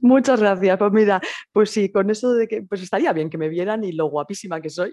Muchas 0.01 0.41
gracias. 0.41 0.79
Pues 0.79 0.93
mira, 0.93 1.21
pues 1.53 1.71
sí, 1.71 1.91
con 1.91 2.09
eso 2.11 2.33
de 2.35 2.47
que 2.47 2.63
pues 2.63 2.83
estaría 2.83 3.13
bien 3.13 3.29
que 3.29 3.39
me 3.39 3.49
vieran 3.49 3.83
y 3.85 3.93
lo 3.93 4.07
guapísima 4.07 4.61
que 4.61 4.71
soy. 4.71 4.93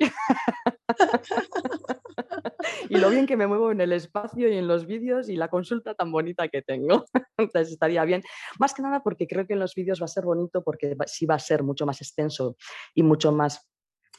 Y 2.90 2.98
lo 2.98 3.10
bien 3.10 3.26
que 3.26 3.38
me 3.38 3.48
muevo 3.48 3.72
en 3.72 3.82
el 3.82 3.92
espacio 3.94 4.50
y 4.50 4.58
en 4.58 4.68
los 4.68 4.86
vídeos 4.86 5.30
y 5.30 5.36
la 5.36 5.48
consulta 5.48 5.94
tan 5.94 6.12
bonita 6.12 6.48
que 6.48 6.62
tengo. 6.62 7.06
Entonces 7.38 7.74
estaría 7.74 8.04
bien. 8.06 8.24
Más 8.60 8.74
que 8.74 8.82
nada 8.82 9.02
porque 9.02 9.28
creo 9.28 9.46
que 9.46 9.54
en 9.54 9.60
los 9.60 9.76
vídeos 9.76 10.02
va 10.02 10.06
a 10.06 10.10
ser 10.10 10.26
bonito 10.26 10.64
porque 10.64 10.96
sí 11.06 11.26
va 11.26 11.36
a 11.36 11.40
ser 11.40 11.64
mucho 11.64 11.86
más 11.86 12.02
extenso 12.02 12.56
y 12.94 13.04
mucho 13.04 13.32
más 13.32 13.68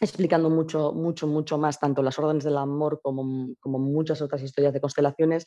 explicando 0.00 0.48
mucho, 0.48 0.92
mucho, 0.92 1.26
mucho 1.26 1.58
más 1.58 1.80
tanto 1.80 2.02
las 2.02 2.18
órdenes 2.18 2.44
del 2.44 2.56
amor 2.56 3.00
como, 3.02 3.48
como 3.58 3.78
muchas 3.78 4.22
otras 4.22 4.42
historias 4.42 4.72
de 4.72 4.80
constelaciones 4.80 5.44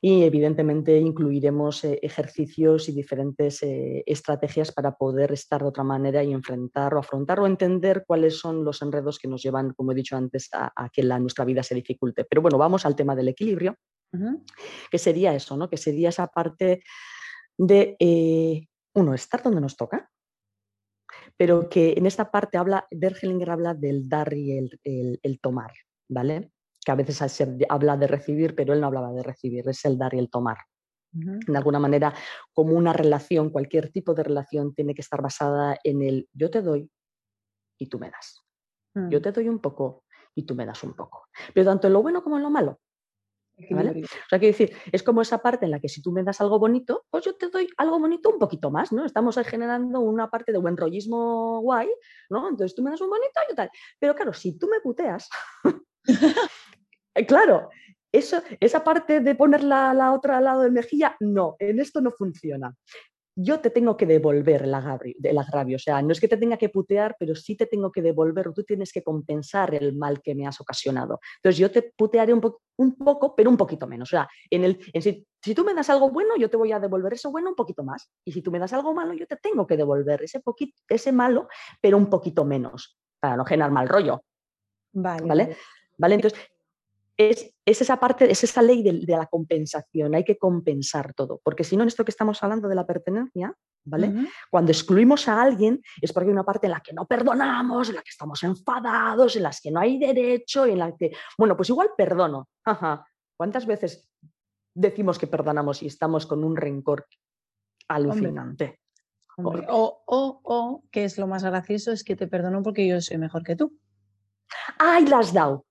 y 0.00 0.22
evidentemente 0.22 0.96
incluiremos 0.98 1.84
eh, 1.84 1.98
ejercicios 2.02 2.88
y 2.88 2.92
diferentes 2.92 3.62
eh, 3.62 4.04
estrategias 4.06 4.72
para 4.72 4.96
poder 4.96 5.32
estar 5.32 5.60
de 5.62 5.68
otra 5.68 5.84
manera 5.84 6.22
y 6.22 6.32
enfrentar 6.32 6.94
o 6.94 6.98
afrontar 6.98 7.40
o 7.40 7.46
entender 7.46 8.04
cuáles 8.06 8.38
son 8.38 8.64
los 8.64 8.80
enredos 8.82 9.18
que 9.18 9.28
nos 9.28 9.42
llevan, 9.42 9.72
como 9.74 9.92
he 9.92 9.96
dicho 9.96 10.16
antes, 10.16 10.48
a, 10.52 10.88
que 10.92 11.02
la, 11.02 11.18
nuestra 11.18 11.44
vida 11.44 11.62
se 11.62 11.74
dificulte. 11.74 12.24
Pero 12.24 12.42
bueno, 12.42 12.58
vamos 12.58 12.86
al 12.86 12.94
tema 12.94 13.16
del 13.16 13.28
equilibrio, 13.28 13.76
que 14.90 14.98
sería 14.98 15.34
eso, 15.34 15.56
¿no? 15.56 15.68
que 15.68 15.76
sería 15.76 16.08
esa 16.08 16.28
parte 16.28 16.82
de, 17.56 17.96
eh, 17.98 18.66
uno, 18.94 19.14
estar 19.14 19.42
donde 19.42 19.60
nos 19.60 19.76
toca, 19.76 20.10
pero 21.36 21.68
que 21.68 21.94
en 21.96 22.06
esta 22.06 22.30
parte 22.30 22.56
habla, 22.56 22.86
Bergelinger 22.90 23.50
habla 23.50 23.74
del 23.74 24.08
dar 24.08 24.32
y 24.32 24.56
el, 24.56 24.80
el 25.22 25.40
tomar, 25.40 25.72
¿vale? 26.08 26.52
Que 26.88 26.92
a 26.92 26.94
veces 26.94 27.18
se 27.30 27.66
habla 27.68 27.98
de 27.98 28.06
recibir, 28.06 28.54
pero 28.54 28.72
él 28.72 28.80
no 28.80 28.86
hablaba 28.86 29.12
de 29.12 29.22
recibir, 29.22 29.68
es 29.68 29.84
el 29.84 29.98
dar 29.98 30.14
y 30.14 30.18
el 30.18 30.30
tomar. 30.30 30.56
De 31.12 31.54
alguna 31.54 31.78
manera, 31.78 32.14
como 32.54 32.72
una 32.72 32.94
relación, 32.94 33.50
cualquier 33.50 33.92
tipo 33.92 34.14
de 34.14 34.22
relación 34.22 34.74
tiene 34.74 34.94
que 34.94 35.02
estar 35.02 35.20
basada 35.20 35.76
en 35.84 36.00
el 36.00 36.30
yo 36.32 36.50
te 36.50 36.62
doy 36.62 36.90
y 37.78 37.90
tú 37.90 37.98
me 37.98 38.10
das. 38.10 38.42
Yo 38.94 39.18
mm. 39.18 39.22
te 39.22 39.32
doy 39.32 39.50
un 39.50 39.58
poco 39.58 40.04
y 40.34 40.44
tú 40.44 40.54
me 40.54 40.64
das 40.64 40.82
un 40.82 40.94
poco. 40.94 41.26
Pero 41.52 41.66
tanto 41.66 41.88
en 41.88 41.92
lo 41.92 42.00
bueno 42.00 42.24
como 42.24 42.38
en 42.38 42.42
lo 42.42 42.48
malo. 42.48 42.80
¿vale? 43.68 43.90
O 44.02 44.28
sea, 44.30 44.38
quiero 44.38 44.56
decir, 44.56 44.74
es 44.90 45.02
como 45.02 45.20
esa 45.20 45.42
parte 45.42 45.66
en 45.66 45.72
la 45.72 45.80
que 45.80 45.90
si 45.90 46.00
tú 46.00 46.10
me 46.10 46.22
das 46.22 46.40
algo 46.40 46.58
bonito, 46.58 47.04
pues 47.10 47.22
yo 47.22 47.36
te 47.36 47.50
doy 47.50 47.68
algo 47.76 47.98
bonito 47.98 48.30
un 48.30 48.38
poquito 48.38 48.70
más, 48.70 48.92
¿no? 48.92 49.04
Estamos 49.04 49.36
generando 49.44 50.00
una 50.00 50.30
parte 50.30 50.52
de 50.52 50.58
buen 50.58 50.78
rollismo 50.78 51.60
guay, 51.60 51.90
¿no? 52.30 52.48
Entonces 52.48 52.74
tú 52.74 52.82
me 52.82 52.90
das 52.90 53.00
un 53.02 53.10
bonito 53.10 53.40
y 53.52 53.54
tal. 53.54 53.70
Pero 53.98 54.14
claro, 54.14 54.32
si 54.32 54.58
tú 54.58 54.68
me 54.68 54.80
puteas, 54.80 55.28
claro, 57.26 57.70
eso, 58.12 58.42
esa 58.60 58.82
parte 58.84 59.20
de 59.20 59.34
poner 59.34 59.62
la, 59.62 59.92
la 59.94 60.12
otra 60.12 60.38
al 60.38 60.44
lado 60.44 60.62
de 60.62 60.70
mejilla, 60.70 61.16
no, 61.20 61.56
en 61.58 61.78
esto 61.80 62.00
no 62.00 62.10
funciona. 62.10 62.74
Yo 63.40 63.60
te 63.60 63.70
tengo 63.70 63.96
que 63.96 64.04
devolver 64.04 64.64
el 64.64 64.74
agravio, 64.74 65.14
el 65.22 65.38
agravio, 65.38 65.76
o 65.76 65.78
sea, 65.78 66.02
no 66.02 66.10
es 66.10 66.18
que 66.18 66.26
te 66.26 66.36
tenga 66.36 66.56
que 66.56 66.70
putear, 66.70 67.14
pero 67.20 67.36
sí 67.36 67.56
te 67.56 67.66
tengo 67.66 67.92
que 67.92 68.02
devolver, 68.02 68.52
tú 68.52 68.64
tienes 68.64 68.92
que 68.92 69.04
compensar 69.04 69.72
el 69.76 69.94
mal 69.94 70.20
que 70.22 70.34
me 70.34 70.44
has 70.44 70.60
ocasionado. 70.60 71.20
Entonces 71.36 71.58
yo 71.58 71.70
te 71.70 71.92
putearé 71.96 72.34
un, 72.34 72.40
un 72.78 72.96
poco, 72.96 73.36
pero 73.36 73.48
un 73.48 73.56
poquito 73.56 73.86
menos. 73.86 74.08
O 74.08 74.10
sea, 74.10 74.28
en 74.50 74.64
el, 74.64 74.80
si, 75.00 75.24
si, 75.40 75.54
tú 75.54 75.64
me 75.64 75.72
das 75.72 75.88
algo 75.88 76.10
bueno, 76.10 76.36
yo 76.36 76.50
te 76.50 76.56
voy 76.56 76.72
a 76.72 76.80
devolver 76.80 77.12
eso 77.12 77.30
bueno 77.30 77.50
un 77.50 77.54
poquito 77.54 77.84
más. 77.84 78.10
Y 78.24 78.32
si 78.32 78.42
tú 78.42 78.50
me 78.50 78.58
das 78.58 78.72
algo 78.72 78.92
malo, 78.92 79.12
yo 79.12 79.26
te 79.28 79.36
tengo 79.36 79.68
que 79.68 79.76
devolver 79.76 80.24
ese, 80.24 80.40
poquito, 80.40 80.76
ese 80.88 81.12
malo, 81.12 81.46
pero 81.80 81.96
un 81.96 82.10
poquito 82.10 82.44
menos, 82.44 82.98
para 83.20 83.36
no 83.36 83.44
generar 83.44 83.70
mal 83.70 83.88
rollo. 83.88 84.20
Vale. 84.94 85.28
¿Vale? 85.28 85.56
¿Vale? 85.96 86.14
Entonces, 86.16 86.40
es, 87.18 87.52
esa 87.66 87.98
parte, 87.98 88.30
es 88.30 88.44
esa 88.44 88.62
ley 88.62 88.82
de, 88.82 89.16
la 89.16 89.26
compensación, 89.26 90.14
hay 90.14 90.24
que 90.24 90.38
compensar 90.38 91.12
todo, 91.14 91.40
porque 91.42 91.64
si 91.64 91.76
no, 91.76 91.82
en 91.82 91.88
esto 91.88 92.04
que 92.04 92.12
estamos 92.12 92.40
hablando 92.42 92.68
de 92.68 92.76
la 92.76 92.86
pertenencia, 92.86 93.52
¿vale? 93.84 94.28
Cuando 94.50 94.70
excluimos 94.70 95.26
a 95.28 95.42
alguien 95.42 95.82
es 96.00 96.12
porque 96.12 96.28
hay 96.28 96.32
una 96.32 96.44
parte 96.44 96.68
en 96.68 96.72
la 96.72 96.80
que 96.80 96.92
no 96.92 97.06
perdonamos, 97.06 97.88
en 97.88 97.96
la 97.96 98.02
que 98.02 98.10
estamos 98.10 98.42
enfadados, 98.44 99.34
en 99.34 99.42
las 99.42 99.60
que 99.60 99.70
no 99.70 99.80
hay 99.80 99.98
derecho, 99.98 100.64
en 100.64 100.78
la 100.78 100.94
que, 100.94 101.10
bueno, 101.36 101.56
pues 101.56 101.68
igual 101.70 101.90
perdono. 101.96 102.48
¿Cuántas 103.36 103.66
veces 103.66 104.08
decimos 104.74 105.18
que 105.18 105.26
perdonamos 105.26 105.82
y 105.82 105.86
estamos 105.86 106.24
con 106.24 106.44
un 106.44 106.56
rencor 106.56 107.06
alucinante? 107.88 108.80
O, 109.38 110.02
o, 110.06 110.40
o, 110.42 110.84
que 110.90 111.04
es 111.04 111.18
lo 111.18 111.26
más 111.26 111.44
gracioso, 111.44 111.92
es 111.92 112.04
que 112.04 112.16
te 112.16 112.26
perdono 112.26 112.62
porque 112.62 112.86
yo 112.86 113.00
soy 113.00 113.18
mejor 113.18 113.42
que 113.42 113.56
tú. 113.56 113.76
¡Ay, 114.78 115.06
las 115.06 115.32
dado! 115.32 115.67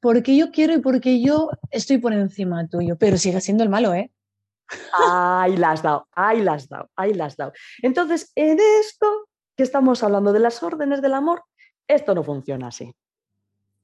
Porque 0.00 0.36
yo 0.36 0.50
quiero 0.50 0.74
y 0.74 0.78
porque 0.78 1.20
yo 1.20 1.50
estoy 1.70 1.98
por 1.98 2.12
encima 2.12 2.66
tuyo, 2.68 2.96
pero 2.96 3.16
sigue 3.16 3.40
siendo 3.40 3.64
el 3.64 3.70
malo, 3.70 3.94
¿eh? 3.94 4.10
Ay, 4.92 5.56
las 5.56 5.82
dado, 5.82 6.08
ay, 6.12 6.42
las 6.42 6.68
dado, 6.68 6.90
ay, 6.96 7.14
las 7.14 7.36
dado. 7.36 7.52
Entonces, 7.82 8.32
en 8.34 8.58
esto 8.80 9.28
que 9.56 9.62
estamos 9.62 10.02
hablando 10.02 10.32
de 10.32 10.40
las 10.40 10.62
órdenes 10.62 11.00
del 11.02 11.14
amor, 11.14 11.44
esto 11.88 12.14
no 12.14 12.22
funciona 12.24 12.68
así. 12.68 12.92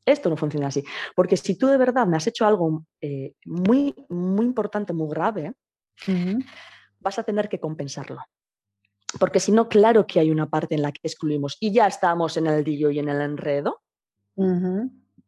Esto 0.04 0.28
no 0.28 0.36
funciona 0.36 0.66
así. 0.68 0.84
Porque 1.14 1.36
si 1.36 1.56
tú 1.56 1.68
de 1.68 1.76
verdad 1.76 2.06
me 2.06 2.16
has 2.16 2.26
hecho 2.26 2.46
algo 2.46 2.84
eh, 3.00 3.34
muy, 3.44 3.94
muy 4.08 4.44
importante, 4.44 4.92
muy 4.92 5.08
grave, 5.08 5.54
vas 6.98 7.18
a 7.18 7.22
tener 7.22 7.48
que 7.48 7.60
compensarlo. 7.60 8.18
Porque 9.20 9.40
si 9.40 9.52
no, 9.52 9.68
claro 9.68 10.06
que 10.06 10.20
hay 10.20 10.30
una 10.30 10.48
parte 10.48 10.74
en 10.74 10.82
la 10.82 10.90
que 10.90 11.00
excluimos 11.04 11.56
y 11.60 11.72
ya 11.72 11.86
estamos 11.86 12.36
en 12.36 12.46
el 12.46 12.64
dillo 12.64 12.90
y 12.90 12.98
en 12.98 13.08
el 13.08 13.20
enredo 13.20 13.82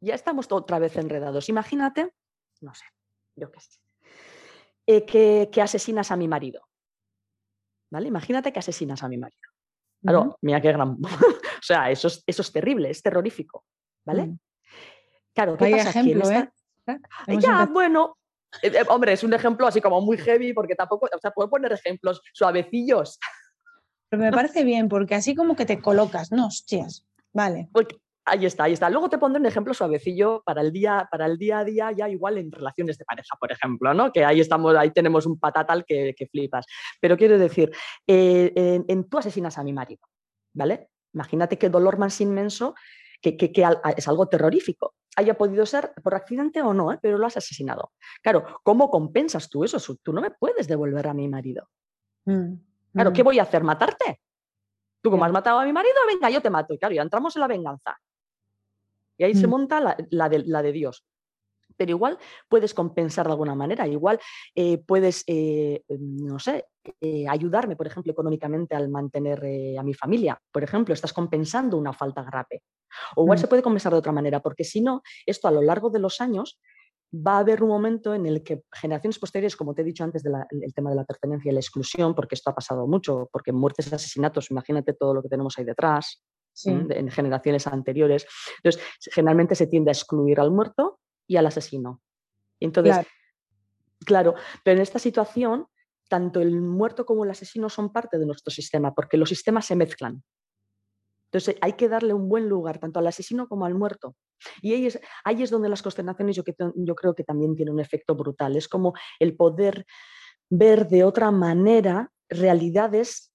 ya 0.05 0.15
estamos 0.15 0.47
otra 0.51 0.79
vez 0.79 0.97
enredados. 0.97 1.49
Imagínate, 1.49 2.13
no 2.61 2.75
sé, 2.75 2.85
yo 3.37 3.51
qué 3.51 3.61
sé, 3.61 3.81
eh, 4.87 5.05
que, 5.51 5.63
asesinas 5.63 6.11
a 6.11 6.17
mi 6.17 6.29
marido. 6.29 6.69
¿Vale? 7.91 8.09
Imagínate 8.09 8.53
que 8.53 8.59
asesinas 8.59 9.03
a 9.03 9.09
mi 9.09 9.19
marido. 9.19 9.41
Claro, 10.03 10.37
mira 10.43 10.61
qué 10.61 10.73
gran. 10.73 10.99
o 11.03 11.63
sea, 11.63 11.91
eso 11.91 12.09
es, 12.09 12.23
eso 12.27 12.43
es 12.43 12.53
terrible, 12.53 12.91
es 12.91 13.03
terrorífico. 13.03 13.65
¿Vale? 14.05 14.27
Mm. 14.27 14.39
Claro, 15.33 15.57
¿qué 15.57 15.71
pasa? 15.71 15.91
Ejemplo, 15.91 16.31
¿eh? 16.31 16.51
Ya, 17.41 17.67
bueno, 17.67 18.19
eh, 18.63 18.85
hombre, 18.89 19.15
es 19.15 19.25
un 19.25 19.33
ejemplo 19.33 19.67
así 19.67 19.81
como 19.81 20.01
muy 20.01 20.19
heavy 20.19 20.53
porque 20.53 20.75
tampoco, 20.75 21.09
o 21.13 21.19
sea, 21.19 21.31
puedo 21.31 21.49
poner 21.49 21.73
ejemplos 21.73 22.21
suavecillos. 22.33 23.19
Pero 24.09 24.23
me 24.23 24.31
parece 24.33 24.65
bien 24.65 24.89
porque 24.89 25.15
así 25.15 25.35
como 25.35 25.57
que 25.57 25.65
te 25.65 25.81
colocas, 25.81 26.31
no, 26.31 26.47
hostias, 26.47 27.07
vale. 27.33 27.71
Ahí 28.27 28.47
está, 28.47 28.65
ahí 28.65 28.73
está. 28.73 28.89
Luego 28.89 29.11
te 29.11 29.19
pondré 29.19 29.39
un 29.39 29.47
ejemplo 29.47 29.75
suavecillo 29.75 30.43
para 30.47 30.63
el 30.63 30.73
día, 30.73 31.07
para 31.11 31.27
el 31.27 31.37
día 31.37 31.59
a 31.59 31.65
día, 31.65 31.93
ya 31.93 32.09
igual 32.09 32.39
en 32.39 32.51
relaciones 32.51 32.97
de 32.97 33.05
pareja, 33.05 33.37
por 33.39 33.53
ejemplo, 33.53 33.93
¿no? 33.93 34.13
Que 34.13 34.25
ahí 34.25 34.41
estamos, 34.41 34.75
ahí 34.77 34.91
tenemos 34.93 35.27
un 35.27 35.39
patatal 35.39 35.85
que, 35.85 36.15
que 36.17 36.27
flipas. 36.27 36.65
Pero 37.01 37.19
quiero 37.19 37.39
decir, 37.39 37.71
eh, 38.07 38.83
en, 38.89 39.09
tú 39.11 39.19
asesinas 39.19 39.59
a 39.59 39.63
mi 39.63 39.75
marido, 39.75 40.07
¿vale? 40.55 40.89
Imagínate 41.13 41.59
qué 41.59 41.69
dolor 41.69 41.99
más 41.99 42.19
inmenso, 42.23 42.75
que, 43.21 43.37
que, 43.37 43.67
es 43.97 44.09
algo 44.09 44.29
terrorífico. 44.29 44.95
Haya 45.17 45.35
podido 45.35 45.65
ser 45.67 45.93
por 46.03 46.15
accidente 46.15 46.61
o 46.63 46.75
no, 46.75 46.93
¿eh? 46.93 46.99
pero 47.01 47.19
lo 47.19 47.27
has 47.27 47.37
asesinado. 47.37 47.93
Claro, 48.23 48.61
¿cómo 48.63 48.91
compensas 48.91 49.49
tú 49.49 49.65
eso? 49.65 49.79
Tú 50.03 50.13
no 50.13 50.21
me 50.21 50.31
puedes 50.31 50.67
devolver 50.67 51.09
a 51.09 51.15
mi 51.15 51.29
marido. 51.29 51.69
Mm, 52.25 52.55
claro, 52.93 53.13
¿qué 53.13 53.23
mm. 53.23 53.25
voy 53.25 53.39
a 53.39 53.43
hacer? 53.43 53.63
¿Matarte? 53.63 54.21
Tú 55.03 55.11
como 55.11 55.25
has 55.25 55.33
matado 55.33 55.59
a 55.59 55.65
mi 55.65 55.73
marido, 55.73 55.95
venga, 56.07 56.31
yo 56.31 56.41
te 56.41 56.51
mato. 56.51 56.73
Y 56.75 56.79
claro, 56.79 56.95
ya 56.95 57.03
entramos 57.03 57.37
en 57.37 57.41
la 57.41 57.47
venganza. 57.47 57.99
Y 59.19 59.25
ahí 59.25 59.35
se 59.35 59.47
mm. 59.47 59.51
monta 59.51 59.97
la, 60.11 60.29
de, 60.29 60.73
Dios. 60.73 61.07
Pero 61.77 61.91
igual 61.91 62.19
puedes 62.49 62.75
compensar 62.75 63.27
de 63.27 63.33
alguna 63.33 63.55
manera, 63.55 63.87
igual 63.87 64.21
eh, 64.55 64.79
puedes, 64.79 65.25
eh, 65.27 65.83
no 65.89 66.39
sé, 66.39 66.67
eh, 67.01 67.27
ayudarme, 67.29 67.77
por 67.77 67.87
ejemplo, 67.87 68.13
económicamente 68.13 68.75
al 68.75 68.89
mantener 68.89 69.79
a 69.79 69.83
mi 69.83 69.95
familia. 69.95 70.41
Por 70.53 70.63
ejemplo, 70.63 70.95
estás 70.95 71.13
compensando 71.13 71.77
una 71.77 71.93
falta 71.93 72.23
grave. 72.23 72.63
O 73.17 73.25
igual 73.25 73.39
mm. 73.39 73.41
se 73.41 73.49
puede 73.49 73.63
compensar 73.63 73.93
de 73.93 73.99
otra 73.99 74.13
manera, 74.13 74.41
porque 74.41 74.65
si 74.65 74.81
no, 74.81 75.03
esto 75.27 75.49
a 75.49 75.51
lo 75.51 75.63
largo 75.63 75.91
de 75.91 75.99
los 75.99 76.21
años 76.21 76.61
va 77.15 77.37
a 77.37 77.39
haber 77.39 77.63
un 77.63 77.69
momento 77.69 78.15
en 78.15 78.27
el 78.27 78.43
que 78.43 78.65
generaciones 78.73 79.19
posteriores, 79.19 79.57
como 79.57 79.75
te 79.75 79.83
he 79.83 79.85
dicho 79.85 80.05
antes 80.05 80.23
del 80.23 80.35
tema 80.75 80.91
de 80.91 80.97
la 80.97 81.05
pertenencia 81.05 81.51
y 81.51 81.55
la 81.55 81.61
exclusión, 81.61 82.15
porque 82.15 82.35
esto 82.35 82.51
ha 82.51 82.55
pasado 82.55 82.87
mucho, 82.87 83.29
porque 83.33 83.53
muertes, 83.53 83.93
asesinatos, 83.93 84.51
imagínate 84.51 84.95
todo 84.95 85.15
lo 85.15 85.23
que 85.23 85.29
tenemos 85.29 85.57
ahí 85.59 85.65
detrás, 85.65 86.23
en 86.65 87.11
generaciones 87.11 87.67
anteriores. 87.67 88.27
Entonces, 88.59 88.83
generalmente 89.13 89.55
se 89.55 89.67
tiende 89.67 89.91
a 89.91 89.93
excluir 89.93 90.41
al 90.41 90.51
muerto 90.51 91.01
y 91.27 91.37
al 91.37 91.47
asesino. 91.47 92.01
Entonces, 92.61 93.07
claro, 94.05 94.35
pero 94.63 94.77
en 94.77 94.83
esta 94.83 94.99
situación, 94.99 95.67
tanto 96.09 96.41
el 96.41 96.61
muerto 96.61 97.05
como 97.05 97.25
el 97.25 97.31
asesino 97.31 97.69
son 97.69 97.93
parte 97.93 98.19
de 98.19 98.27
nuestro 98.27 98.53
sistema, 98.53 98.95
porque 98.95 99.17
los 99.17 99.29
sistemas 99.29 99.67
se 99.67 99.77
mezclan. 99.77 100.23
Entonces 101.27 101.57
hay 101.61 101.73
que 101.73 101.89
darle 101.89 102.15
un 102.15 102.29
buen 102.29 102.49
lugar 102.49 102.79
tanto 102.79 103.01
al 103.01 103.09
asesino 103.09 103.49
como 103.49 103.67
al 103.67 103.75
muerto. 103.75 104.15
Y 104.63 104.73
ahí 104.73 104.87
es, 104.87 105.01
ahí 105.25 105.43
es 105.43 105.51
donde 105.51 105.69
las 105.69 105.83
consternaciones 105.83 106.37
yo, 106.37 106.45
yo 106.77 106.95
creo 106.95 107.15
que 107.15 107.25
también 107.25 107.57
tienen 107.57 107.75
un 107.75 107.81
efecto 107.81 108.15
brutal. 108.15 108.57
Es 108.57 108.69
como 108.69 108.95
el 109.19 109.37
poder 109.37 109.85
ver 110.49 110.89
de 110.89 111.03
otra 111.03 111.33
manera 111.33 112.13
realidades 112.29 113.34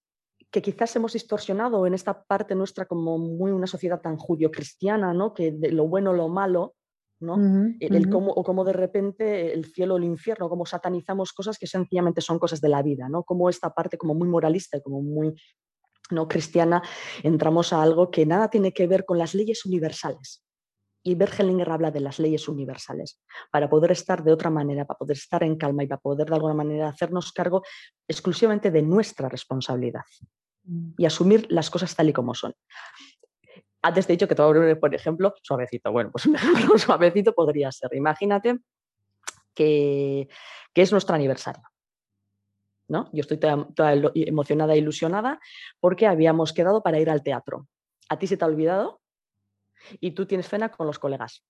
que 0.50 0.62
quizás 0.62 0.94
hemos 0.96 1.12
distorsionado 1.12 1.86
en 1.86 1.94
esta 1.94 2.24
parte 2.24 2.54
nuestra 2.54 2.86
como 2.86 3.18
muy 3.18 3.52
una 3.52 3.66
sociedad 3.66 4.00
tan 4.00 4.16
judio-cristiana, 4.16 5.14
¿no? 5.14 5.32
que 5.32 5.52
de 5.52 5.70
lo 5.70 5.86
bueno, 5.86 6.12
lo 6.12 6.28
malo, 6.28 6.74
¿no? 7.20 7.36
el, 7.78 8.08
cómo, 8.08 8.32
o 8.32 8.42
cómo 8.42 8.64
de 8.64 8.72
repente 8.72 9.52
el 9.52 9.66
cielo 9.66 9.94
o 9.94 9.98
el 9.98 10.04
infierno, 10.04 10.48
cómo 10.48 10.66
satanizamos 10.66 11.32
cosas 11.32 11.58
que 11.58 11.66
sencillamente 11.66 12.20
son 12.20 12.38
cosas 12.38 12.60
de 12.60 12.68
la 12.68 12.82
vida, 12.82 13.08
¿no? 13.08 13.22
como 13.22 13.48
esta 13.48 13.70
parte 13.70 13.96
como 13.96 14.14
muy 14.14 14.28
moralista 14.28 14.78
y 14.78 14.82
como 14.82 15.02
muy 15.02 15.34
no 16.10 16.26
cristiana, 16.26 16.82
entramos 17.22 17.72
a 17.72 17.82
algo 17.82 18.10
que 18.10 18.26
nada 18.26 18.50
tiene 18.50 18.72
que 18.72 18.88
ver 18.88 19.04
con 19.04 19.18
las 19.18 19.34
leyes 19.34 19.64
universales. 19.64 20.44
Y 21.02 21.14
Bergelinger 21.14 21.70
habla 21.70 21.90
de 21.90 22.00
las 22.00 22.18
leyes 22.18 22.46
universales, 22.48 23.22
para 23.50 23.70
poder 23.70 23.92
estar 23.92 24.22
de 24.22 24.32
otra 24.32 24.50
manera, 24.50 24.84
para 24.84 24.98
poder 24.98 25.16
estar 25.16 25.42
en 25.44 25.56
calma 25.56 25.84
y 25.84 25.86
para 25.86 26.00
poder 26.00 26.28
de 26.28 26.34
alguna 26.34 26.52
manera 26.52 26.88
hacernos 26.88 27.32
cargo 27.32 27.62
exclusivamente 28.06 28.70
de 28.70 28.82
nuestra 28.82 29.28
responsabilidad. 29.28 30.02
Y 30.64 31.04
asumir 31.04 31.46
las 31.50 31.70
cosas 31.70 31.94
tal 31.94 32.08
y 32.08 32.12
como 32.12 32.34
son. 32.34 32.54
Antes 33.82 34.06
te 34.06 34.12
he 34.12 34.16
dicho 34.16 34.28
que 34.28 34.34
todo, 34.34 34.52
por 34.78 34.94
ejemplo, 34.94 35.34
suavecito. 35.42 35.90
Bueno, 35.90 36.10
pues 36.10 36.26
un 36.26 36.36
ejemplo 36.36 36.78
suavecito 36.78 37.32
podría 37.34 37.72
ser, 37.72 37.94
imagínate 37.94 38.58
que, 39.54 40.28
que 40.72 40.82
es 40.82 40.92
nuestro 40.92 41.14
aniversario. 41.14 41.62
Yo 43.12 43.20
estoy 43.20 43.38
toda, 43.38 43.94
emocionada 44.14 44.74
e 44.74 44.78
ilusionada 44.78 45.40
porque 45.78 46.06
habíamos 46.06 46.52
quedado 46.52 46.82
para 46.82 46.98
ir 46.98 47.08
al 47.08 47.22
teatro. 47.22 47.68
¿A 48.08 48.18
ti 48.18 48.26
se 48.26 48.36
te 48.36 48.44
ha 48.44 48.48
olvidado? 48.48 49.00
Y 50.00 50.12
tú 50.12 50.26
tienes 50.26 50.48
cena 50.48 50.70
con 50.70 50.86
los 50.86 50.98
colegas. 50.98 51.44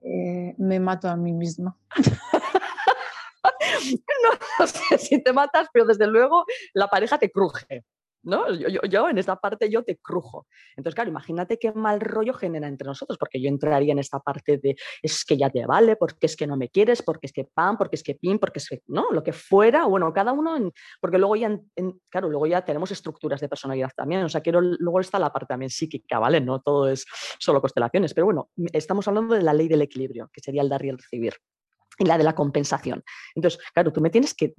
Eh, 0.00 0.54
me 0.58 0.78
mato 0.78 1.08
a 1.08 1.16
mí 1.16 1.32
misma. 1.32 1.76
no, 4.58 4.66
sé 4.66 4.98
si 4.98 5.22
te 5.22 5.32
matas, 5.32 5.68
pero 5.72 5.84
desde 5.86 6.06
luego 6.06 6.44
la 6.74 6.88
pareja 6.88 7.18
te 7.18 7.30
cruje. 7.30 7.84
¿no? 8.22 8.52
Yo, 8.52 9.08
en 9.08 9.18
esta 9.18 9.36
parte 9.36 9.70
yo 9.70 9.82
te 9.82 9.96
crujo. 9.96 10.46
Entonces, 10.76 10.94
claro, 10.94 11.10
imagínate 11.10 11.58
qué 11.58 11.72
mal 11.72 12.00
rollo 12.00 12.34
genera 12.34 12.68
entre 12.68 12.86
nosotros, 12.86 13.18
porque 13.18 13.40
yo 13.40 13.48
entraría 13.48 13.92
en 13.92 13.98
esta 13.98 14.20
parte 14.20 14.58
de 14.58 14.76
es 15.02 15.24
que 15.24 15.36
ya 15.36 15.50
te 15.50 15.66
vale, 15.66 15.96
porque 15.96 16.26
es 16.26 16.36
que 16.36 16.46
no 16.46 16.56
me 16.56 16.68
quieres, 16.68 17.02
porque 17.02 17.26
es 17.26 17.32
que 17.32 17.44
pan, 17.44 17.76
porque 17.76 17.96
es 17.96 18.02
que 18.02 18.14
pin, 18.14 18.38
porque 18.38 18.58
es 18.58 18.68
que, 18.68 18.82
¿no? 18.88 19.10
Lo 19.10 19.22
que 19.22 19.32
fuera, 19.32 19.86
bueno, 19.86 20.12
cada 20.12 20.32
uno, 20.32 20.70
porque 21.00 21.18
luego 21.18 21.36
ya, 21.36 21.58
claro, 22.08 22.28
luego 22.28 22.46
ya 22.46 22.64
tenemos 22.64 22.90
estructuras 22.90 23.40
de 23.40 23.48
personalidad 23.48 23.90
también, 23.96 24.22
o 24.22 24.28
sea, 24.28 24.40
quiero, 24.40 24.60
luego 24.60 25.00
está 25.00 25.18
la 25.18 25.32
parte 25.32 25.46
también 25.46 25.70
psíquica, 25.70 26.18
¿vale? 26.18 26.40
No 26.40 26.60
todo 26.60 26.88
es 26.88 27.06
solo 27.38 27.60
constelaciones, 27.60 28.14
pero 28.14 28.26
bueno, 28.26 28.50
estamos 28.72 29.06
hablando 29.08 29.34
de 29.34 29.42
la 29.42 29.54
ley 29.54 29.68
del 29.68 29.82
equilibrio, 29.82 30.28
que 30.32 30.40
sería 30.40 30.62
el 30.62 30.68
dar 30.68 30.84
y 30.84 30.90
el 30.90 30.98
recibir 30.98 31.34
y 32.00 32.06
la 32.06 32.18
de 32.18 32.24
la 32.24 32.34
compensación. 32.34 33.04
Entonces, 33.34 33.60
claro, 33.74 33.92
tú 33.92 34.00
me 34.00 34.10
tienes 34.10 34.34
que, 34.34 34.54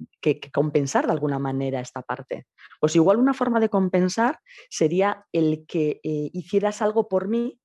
compensar 0.52 1.06
de 1.06 1.12
alguna 1.12 1.40
manera 1.40 1.80
esta 1.80 2.00
parte. 2.00 2.46
Pues 2.80 2.94
igual 2.94 3.18
una 3.18 3.34
forma 3.34 3.58
de 3.58 3.68
compensar 3.68 4.38
sería 4.70 5.26
el 5.32 5.66
que 5.66 6.00
eh, 6.04 6.30
hicieras 6.32 6.80
algo 6.80 7.08
por 7.08 7.28
mí 7.28 7.58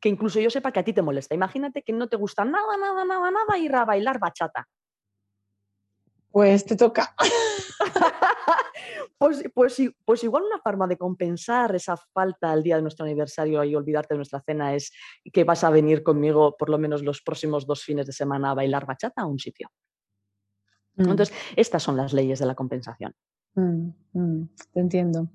que 0.00 0.08
incluso 0.08 0.40
yo 0.40 0.50
sepa 0.50 0.72
que 0.72 0.80
a 0.80 0.84
ti 0.84 0.92
te 0.92 1.02
molesta. 1.02 1.34
Imagínate 1.34 1.82
que 1.82 1.92
no 1.92 2.08
te 2.08 2.16
gusta 2.16 2.44
nada, 2.44 2.76
nada, 2.78 3.04
nada, 3.04 3.30
nada 3.30 3.58
ir 3.58 3.74
a 3.74 3.84
bailar 3.84 4.18
bachata. 4.18 4.66
Pues 6.36 6.66
te 6.66 6.76
toca. 6.76 7.14
Pues, 9.18 9.42
pues, 9.54 9.80
pues, 10.04 10.24
igual 10.24 10.42
una 10.42 10.58
forma 10.58 10.86
de 10.86 10.98
compensar 10.98 11.74
esa 11.74 11.96
falta 11.96 12.52
al 12.52 12.62
día 12.62 12.76
de 12.76 12.82
nuestro 12.82 13.06
aniversario 13.06 13.64
y 13.64 13.74
olvidarte 13.74 14.12
de 14.12 14.18
nuestra 14.18 14.42
cena 14.42 14.74
es 14.74 14.92
que 15.32 15.44
vas 15.44 15.64
a 15.64 15.70
venir 15.70 16.02
conmigo 16.02 16.54
por 16.58 16.68
lo 16.68 16.76
menos 16.76 17.02
los 17.02 17.22
próximos 17.22 17.66
dos 17.66 17.82
fines 17.82 18.06
de 18.06 18.12
semana 18.12 18.50
a 18.50 18.54
bailar 18.54 18.84
bachata 18.84 19.22
a 19.22 19.26
un 19.26 19.38
sitio. 19.38 19.70
Mm. 20.96 21.08
Entonces, 21.08 21.34
estas 21.56 21.82
son 21.82 21.96
las 21.96 22.12
leyes 22.12 22.38
de 22.38 22.44
la 22.44 22.54
compensación. 22.54 23.14
Mm, 23.54 23.88
mm, 24.12 24.48
te 24.74 24.80
entiendo. 24.80 25.30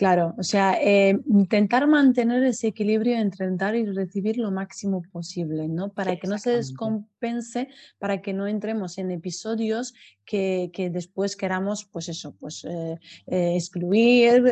Claro, 0.00 0.34
o 0.38 0.42
sea, 0.42 0.78
eh, 0.80 1.20
intentar 1.26 1.86
mantener 1.86 2.42
ese 2.44 2.68
equilibrio 2.68 3.18
entre 3.18 3.54
dar 3.54 3.74
y 3.74 3.84
recibir 3.84 4.38
lo 4.38 4.50
máximo 4.50 5.02
posible, 5.12 5.68
¿no? 5.68 5.92
Para 5.92 6.16
que 6.16 6.26
no 6.26 6.38
se 6.38 6.52
descompense, 6.52 7.68
para 7.98 8.22
que 8.22 8.32
no 8.32 8.46
entremos 8.46 8.96
en 8.96 9.10
episodios 9.10 9.92
que, 10.24 10.70
después 10.90 11.36
queramos, 11.36 11.84
pues 11.84 12.08
eso, 12.08 12.34
pues 12.40 12.64
eh, 12.64 12.98
eh, 13.26 13.56
excluir, 13.56 14.42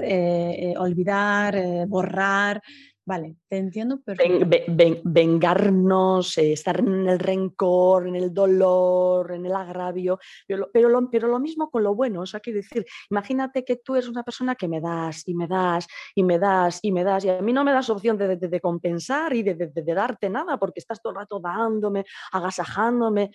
olvidar, 0.76 1.87
borrar. 1.87 2.61
Vale, 3.09 3.37
te 3.49 3.57
entiendo 3.57 4.03
perfectamente. 4.03 5.01
vengarnos, 5.03 6.37
eh, 6.37 6.53
estar 6.53 6.79
en 6.79 7.09
el 7.09 7.18
rencor, 7.18 8.07
en 8.07 8.16
el 8.16 8.35
dolor, 8.35 9.33
en 9.33 9.47
el 9.47 9.55
agravio, 9.55 10.18
pero, 10.47 10.68
pero, 10.71 10.90
lo, 10.90 11.11
pero 11.11 11.27
lo 11.27 11.40
mismo 11.40 11.71
con 11.71 11.85
lo 11.85 11.94
bueno. 11.94 12.21
O 12.21 12.27
sea, 12.27 12.40
quiero 12.40 12.59
decir, 12.59 12.85
imagínate 13.11 13.64
que 13.64 13.77
tú 13.77 13.94
eres 13.94 14.11
una 14.11 14.25
persona 14.25 14.55
que 14.57 14.68
me 14.68 14.83
das 14.83 15.27
y 15.27 15.33
me 15.33 15.47
das 15.47 15.87
y 16.14 16.23
me 16.23 16.38
das 16.38 16.81
y 16.83 16.92
me 16.92 17.03
das 17.03 17.25
y 17.25 17.31
a 17.31 17.40
mí 17.40 17.55
no 17.55 17.64
me 17.64 17.73
das 17.73 17.88
opción 17.88 18.18
de, 18.18 18.37
de, 18.37 18.61
compensar 18.61 19.33
y 19.33 19.42
de, 19.42 19.55
de, 19.55 19.94
darte 19.94 20.29
nada 20.29 20.59
porque 20.59 20.81
estás 20.81 21.01
todo 21.01 21.14
el 21.14 21.21
rato 21.21 21.40
dándome, 21.40 22.05
agasajándome. 22.33 23.31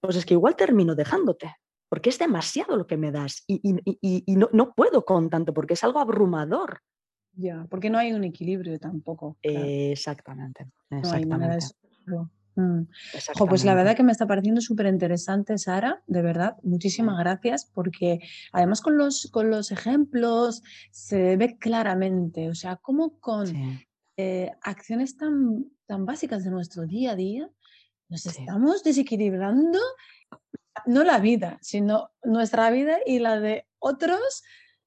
Pues 0.00 0.16
es 0.16 0.24
que 0.24 0.32
igual 0.32 0.56
termino 0.56 0.94
dejándote 0.94 1.56
porque 1.90 2.08
es 2.08 2.18
demasiado 2.18 2.74
lo 2.74 2.86
que 2.86 2.96
me 2.96 3.12
das 3.12 3.44
y, 3.46 3.60
y, 3.64 3.98
y 4.00 4.36
no, 4.36 4.48
no 4.52 4.72
puedo 4.72 5.04
con 5.04 5.28
tanto 5.28 5.52
porque 5.52 5.74
es 5.74 5.84
algo 5.84 5.98
abrumador. 5.98 6.80
Ya, 7.32 7.66
porque 7.70 7.90
no 7.90 7.98
hay 7.98 8.12
un 8.12 8.24
equilibrio 8.24 8.78
tampoco. 8.78 9.38
Exactamente. 9.42 10.66
No 10.90 11.10
hay 11.12 11.24
manera 11.24 11.56
de 11.56 11.62
mm. 12.56 12.86
pues 13.48 13.64
la 13.64 13.74
verdad 13.74 13.96
que 13.96 14.02
me 14.02 14.12
está 14.12 14.26
pareciendo 14.26 14.60
súper 14.60 14.86
interesante, 14.86 15.56
Sara, 15.56 16.02
de 16.06 16.22
verdad, 16.22 16.56
muchísimas 16.62 17.18
gracias, 17.18 17.70
porque 17.72 18.20
además 18.52 18.80
con 18.80 18.96
los, 18.98 19.30
con 19.30 19.50
los 19.50 19.70
ejemplos 19.70 20.62
se 20.90 21.36
ve 21.36 21.56
claramente, 21.58 22.50
o 22.50 22.54
sea, 22.54 22.76
cómo 22.76 23.18
con 23.20 23.48
eh, 24.16 24.50
acciones 24.62 25.16
tan, 25.16 25.66
tan 25.86 26.04
básicas 26.04 26.44
de 26.44 26.50
nuestro 26.50 26.86
día 26.86 27.12
a 27.12 27.16
día 27.16 27.50
nos 28.10 28.26
estamos 28.26 28.82
desequilibrando, 28.82 29.78
no 30.84 31.04
la 31.04 31.20
vida, 31.20 31.58
sino 31.62 32.10
nuestra 32.24 32.70
vida 32.70 32.98
y 33.06 33.20
la 33.20 33.38
de 33.38 33.66
otros 33.78 34.42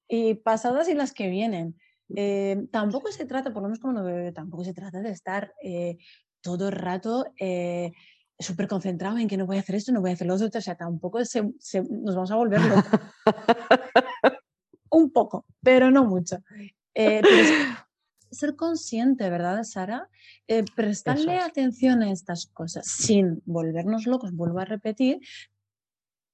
y 0.09 0.35
pasadas 0.35 0.89
y 0.89 0.93
las 0.93 1.13
que 1.13 1.29
vienen. 1.29 1.77
Eh, 2.15 2.67
tampoco 2.71 3.11
se 3.11 3.25
trata, 3.25 3.51
por 3.51 3.61
lo 3.61 3.69
menos 3.69 3.79
como 3.79 3.93
lo 3.93 4.03
veo, 4.03 4.33
tampoco 4.33 4.63
se 4.63 4.73
trata 4.73 5.01
de 5.01 5.11
estar 5.11 5.53
eh, 5.63 5.97
todo 6.41 6.67
el 6.69 6.75
rato 6.75 7.25
eh, 7.39 7.91
súper 8.37 8.67
concentrado 8.67 9.17
en 9.17 9.27
que 9.27 9.37
no 9.37 9.45
voy 9.45 9.57
a 9.57 9.61
hacer 9.61 9.75
esto, 9.75 9.91
no 9.91 10.01
voy 10.01 10.11
a 10.11 10.13
hacer 10.13 10.27
lo 10.27 10.35
otro, 10.35 10.47
o 10.53 10.61
sea, 10.61 10.75
tampoco 10.75 11.19
nos 11.19 12.15
vamos 12.15 12.31
a 12.31 12.35
volver 12.35 12.61
locos. 12.61 12.85
Un 14.89 15.11
poco, 15.11 15.45
pero 15.61 15.89
no 15.89 16.05
mucho. 16.05 16.37
ser 18.31 18.55
consciente, 18.55 19.29
¿verdad, 19.29 19.63
Sara? 19.63 20.09
prestarle 20.75 21.39
atención 21.39 22.03
a 22.03 22.11
estas 22.11 22.47
cosas 22.47 22.85
sin 22.85 23.41
volvernos 23.45 24.05
locos, 24.05 24.33
vuelvo 24.33 24.59
a 24.59 24.65
repetir, 24.65 25.19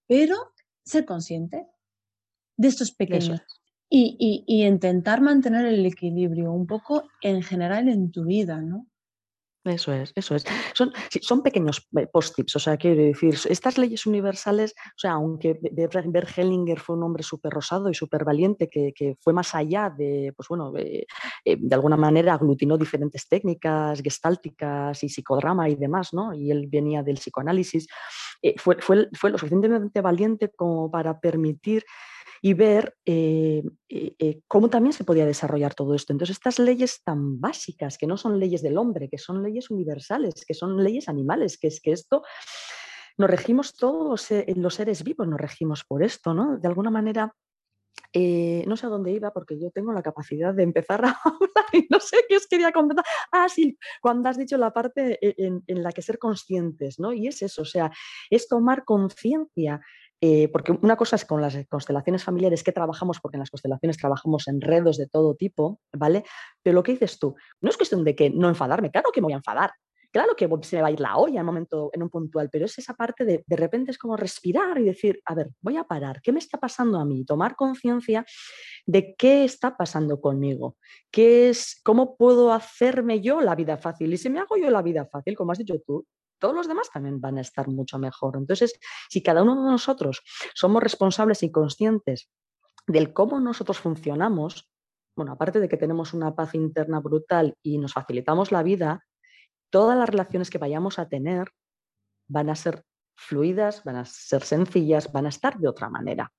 pero 0.07 0.53
ser 0.83 1.05
consciente 1.05 1.67
de 2.57 2.67
estos 2.67 2.91
pequeños 2.91 3.41
y, 3.89 4.43
intentar 4.47 5.21
mantener 5.21 5.65
el 5.65 5.85
equilibrio 5.85 6.51
un 6.51 6.67
poco 6.67 7.03
en 7.21 7.41
general 7.41 7.89
en 7.89 8.11
tu 8.11 8.25
vida, 8.25 8.61
¿no? 8.61 8.85
Eso 9.65 9.91
es, 9.91 10.13
eso 10.15 10.35
es. 10.35 10.45
Son, 10.73 10.91
son 11.21 11.43
pequeños 11.43 11.85
eh, 11.97 12.07
post-tips, 12.07 12.55
o 12.55 12.59
sea, 12.59 12.77
quiero 12.77 13.01
decir, 13.01 13.35
estas 13.49 13.77
leyes 13.77 14.05
universales, 14.05 14.73
o 14.73 14.97
sea, 14.97 15.11
aunque 15.11 15.59
Bert 15.61 16.29
Hellinger 16.37 16.79
fue 16.79 16.95
un 16.95 17.03
hombre 17.03 17.23
súper 17.23 17.51
rosado 17.51 17.89
y 17.89 17.93
súper 17.93 18.23
valiente, 18.23 18.69
que, 18.69 19.17
fue 19.19 19.33
más 19.33 19.53
allá 19.53 19.93
de, 19.95 20.33
pues 20.35 20.47
bueno, 20.47 20.71
eh, 20.77 21.05
de, 21.43 21.75
alguna 21.75 21.97
manera 21.97 22.35
aglutinó 22.35 22.77
diferentes 22.77 23.27
técnicas 23.27 24.01
gestálticas 24.01 25.03
y 25.03 25.09
psicodrama 25.09 25.67
y 25.67 25.75
demás, 25.75 26.13
¿no? 26.13 26.33
Y 26.33 26.51
él 26.51 26.67
venía 26.71 27.03
del 27.03 27.17
psicoanálisis, 27.17 27.87
eh, 28.41 28.55
fue, 28.57 28.77
fue, 28.79 29.09
fue 29.13 29.29
lo 29.29 29.37
suficientemente 29.37 29.99
valiente 29.99 30.49
como 30.55 30.89
para 30.89 31.19
permitir 31.19 31.83
y 32.41 32.53
ver 32.53 32.95
eh, 33.05 33.63
eh, 33.89 34.15
eh, 34.17 34.41
cómo 34.47 34.69
también 34.69 34.93
se 34.93 35.03
podía 35.03 35.25
desarrollar 35.25 35.75
todo 35.75 35.95
esto. 35.95 36.13
Entonces, 36.13 36.37
estas 36.37 36.59
leyes 36.59 37.01
tan 37.03 37.39
básicas, 37.39 37.97
que 37.97 38.07
no 38.07 38.17
son 38.17 38.39
leyes 38.39 38.61
del 38.61 38.77
hombre, 38.77 39.09
que 39.09 39.17
son 39.17 39.43
leyes 39.43 39.69
universales, 39.69 40.45
que 40.45 40.53
son 40.53 40.83
leyes 40.83 41.09
animales, 41.09 41.57
que 41.57 41.67
es 41.67 41.81
que 41.81 41.91
esto 41.91 42.23
nos 43.17 43.29
regimos 43.29 43.75
todos 43.75 44.29
los 44.55 44.73
seres 44.73 45.03
vivos, 45.03 45.27
nos 45.27 45.41
regimos 45.41 45.83
por 45.83 46.03
esto, 46.03 46.33
¿no? 46.33 46.57
De 46.57 46.67
alguna 46.67 46.89
manera 46.89 47.35
no 48.13 48.77
sé 48.77 48.85
a 48.85 48.89
dónde 48.89 49.11
iba 49.11 49.31
porque 49.31 49.59
yo 49.59 49.71
tengo 49.71 49.91
la 49.91 50.01
capacidad 50.01 50.53
de 50.53 50.63
empezar 50.63 51.03
a 51.05 51.19
hablar 51.23 51.65
y 51.73 51.85
no 51.89 51.99
sé 51.99 52.23
qué 52.29 52.37
os 52.37 52.47
quería 52.47 52.71
comentar. 52.71 53.03
Ah, 53.31 53.49
sí, 53.49 53.77
cuando 54.01 54.29
has 54.29 54.37
dicho 54.37 54.57
la 54.57 54.71
parte 54.71 55.19
en, 55.21 55.63
en, 55.67 55.83
la 55.83 55.91
que 55.91 56.01
ser 56.01 56.17
conscientes, 56.17 56.97
¿no? 56.97 57.11
Y 57.11 57.27
es 57.27 57.41
eso, 57.41 57.63
o 57.63 57.65
sea, 57.65 57.91
es 58.29 58.47
tomar 58.47 58.85
conciencia 58.85 59.81
eh, 60.21 60.49
porque 60.49 60.73
una 60.73 60.97
cosa 60.97 61.15
es 61.15 61.25
con 61.25 61.41
las 61.41 61.57
constelaciones 61.69 62.23
familiares 62.23 62.63
que 62.63 62.71
trabajamos, 62.71 63.19
porque 63.19 63.37
en 63.37 63.39
las 63.39 63.49
constelaciones 63.49 63.97
trabajamos 63.97 64.47
en 64.47 64.59
redos 64.59 64.97
de 64.97 65.07
todo 65.07 65.35
tipo, 65.35 65.79
¿vale? 65.93 66.25
Pero 66.61 66.75
lo 66.75 66.83
que 66.83 66.91
dices 66.91 67.19
tú, 67.19 67.35
no 67.61 67.69
es 67.69 67.77
cuestión 67.77 68.03
de 68.03 68.15
que 68.15 68.29
no 68.29 68.49
enfadarme, 68.49 68.91
claro 68.91 69.11
que 69.13 69.21
me 69.21 69.25
voy 69.25 69.33
a 69.33 69.37
enfadar, 69.37 69.71
claro 70.11 70.35
que 70.35 70.49
se 70.63 70.75
me 70.75 70.81
va 70.81 70.89
a 70.89 70.91
ir 70.91 70.99
la 70.99 71.17
olla 71.17 71.35
en 71.35 71.41
un 71.41 71.45
momento, 71.45 71.89
en 71.93 72.03
un 72.03 72.09
puntual, 72.09 72.49
pero 72.51 72.65
es 72.65 72.77
esa 72.77 72.93
parte 72.93 73.23
de 73.23 73.43
de 73.45 73.55
repente 73.55 73.91
es 73.91 73.97
como 73.97 74.17
respirar 74.17 74.77
y 74.79 74.83
decir, 74.83 75.21
a 75.25 75.35
ver, 75.35 75.51
voy 75.61 75.77
a 75.77 75.83
parar, 75.83 76.21
¿qué 76.21 76.31
me 76.31 76.39
está 76.39 76.57
pasando 76.57 76.99
a 76.99 77.05
mí? 77.05 77.23
Tomar 77.25 77.55
conciencia 77.55 78.25
de 78.85 79.15
qué 79.15 79.43
está 79.43 79.77
pasando 79.77 80.19
conmigo, 80.19 80.77
qué 81.11 81.49
es, 81.49 81.79
cómo 81.83 82.17
puedo 82.17 82.51
hacerme 82.51 83.21
yo 83.21 83.41
la 83.41 83.55
vida 83.55 83.77
fácil. 83.77 84.13
Y 84.13 84.17
si 84.17 84.29
me 84.29 84.39
hago 84.39 84.57
yo 84.57 84.69
la 84.69 84.81
vida 84.81 85.05
fácil, 85.05 85.35
como 85.35 85.51
has 85.51 85.59
dicho 85.59 85.75
tú, 85.85 86.05
todos 86.39 86.55
los 86.55 86.67
demás 86.67 86.89
también 86.91 87.21
van 87.21 87.37
a 87.37 87.41
estar 87.41 87.67
mucho 87.67 87.99
mejor. 87.99 88.37
Entonces, 88.37 88.79
si 89.09 89.21
cada 89.21 89.43
uno 89.43 89.55
de 89.55 89.71
nosotros 89.71 90.21
somos 90.55 90.81
responsables 90.81 91.43
y 91.43 91.51
conscientes 91.51 92.29
del 92.87 93.13
cómo 93.13 93.39
nosotros 93.39 93.79
funcionamos, 93.79 94.69
bueno, 95.15 95.33
aparte 95.33 95.59
de 95.59 95.69
que 95.69 95.77
tenemos 95.77 96.13
una 96.13 96.35
paz 96.35 96.55
interna 96.55 96.99
brutal 96.99 97.57
y 97.61 97.77
nos 97.77 97.93
facilitamos 97.93 98.51
la 98.51 98.63
vida, 98.63 99.05
todas 99.69 99.97
las 99.97 100.09
relaciones 100.09 100.49
que 100.49 100.57
vayamos 100.57 100.97
a 100.97 101.07
tener 101.07 101.49
van 102.27 102.49
a 102.49 102.55
ser 102.55 102.83
fluidas, 103.15 103.83
van 103.83 103.97
a 103.97 104.05
ser 104.05 104.43
sencillas, 104.43 105.11
van 105.11 105.25
a 105.25 105.29
estar 105.29 105.59
de 105.59 105.67
otra 105.67 105.89
manera. 105.89 106.31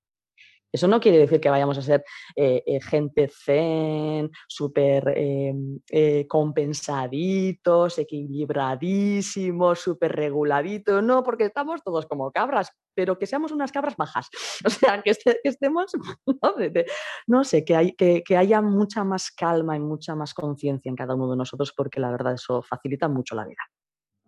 Eso 0.72 0.88
no 0.88 1.00
quiere 1.00 1.18
decir 1.18 1.40
que 1.40 1.50
vayamos 1.50 1.78
a 1.78 1.83
ser 1.83 2.04
eh, 2.37 2.62
eh, 2.66 2.80
gente 2.80 3.28
zen, 3.28 4.30
súper 4.48 5.12
eh, 5.16 6.26
compensadito, 6.28 6.70
comensaditos, 6.70 7.98
equilibradísimos, 7.98 9.78
súper 9.80 10.12
reguladitos. 10.12 11.02
No, 11.02 11.22
porque 11.22 11.44
estamos 11.44 11.83
todos 11.83 12.06
como 12.06 12.30
cabras, 12.30 12.70
pero 12.94 13.18
que 13.18 13.26
seamos 13.26 13.52
unas 13.52 13.72
cabras 13.72 13.96
bajas. 13.96 14.28
O 14.66 14.70
sea, 14.70 15.02
que, 15.02 15.12
estemos, 15.44 15.92
no, 17.26 17.44
sé, 17.44 17.64
que, 17.64 17.76
hay, 17.76 17.92
que, 17.92 18.22
que 18.24 18.37
haya 18.37 18.61
mucha 18.62 19.04
más 19.04 19.30
calma 19.30 19.76
y 19.76 19.80
mucha 19.80 20.14
más 20.14 20.35
conciencia 20.35 20.88
en 20.88 20.96
cada 20.96 21.14
uno 21.14 21.30
de 21.30 21.37
nosotros, 21.37 21.72
porque 21.76 22.00
la 22.00 22.11
verdad 22.11 22.35
eso 22.35 22.62
facilita 22.62 23.09
mucho 23.09 23.35
la 23.35 23.46
vida. 23.46 23.62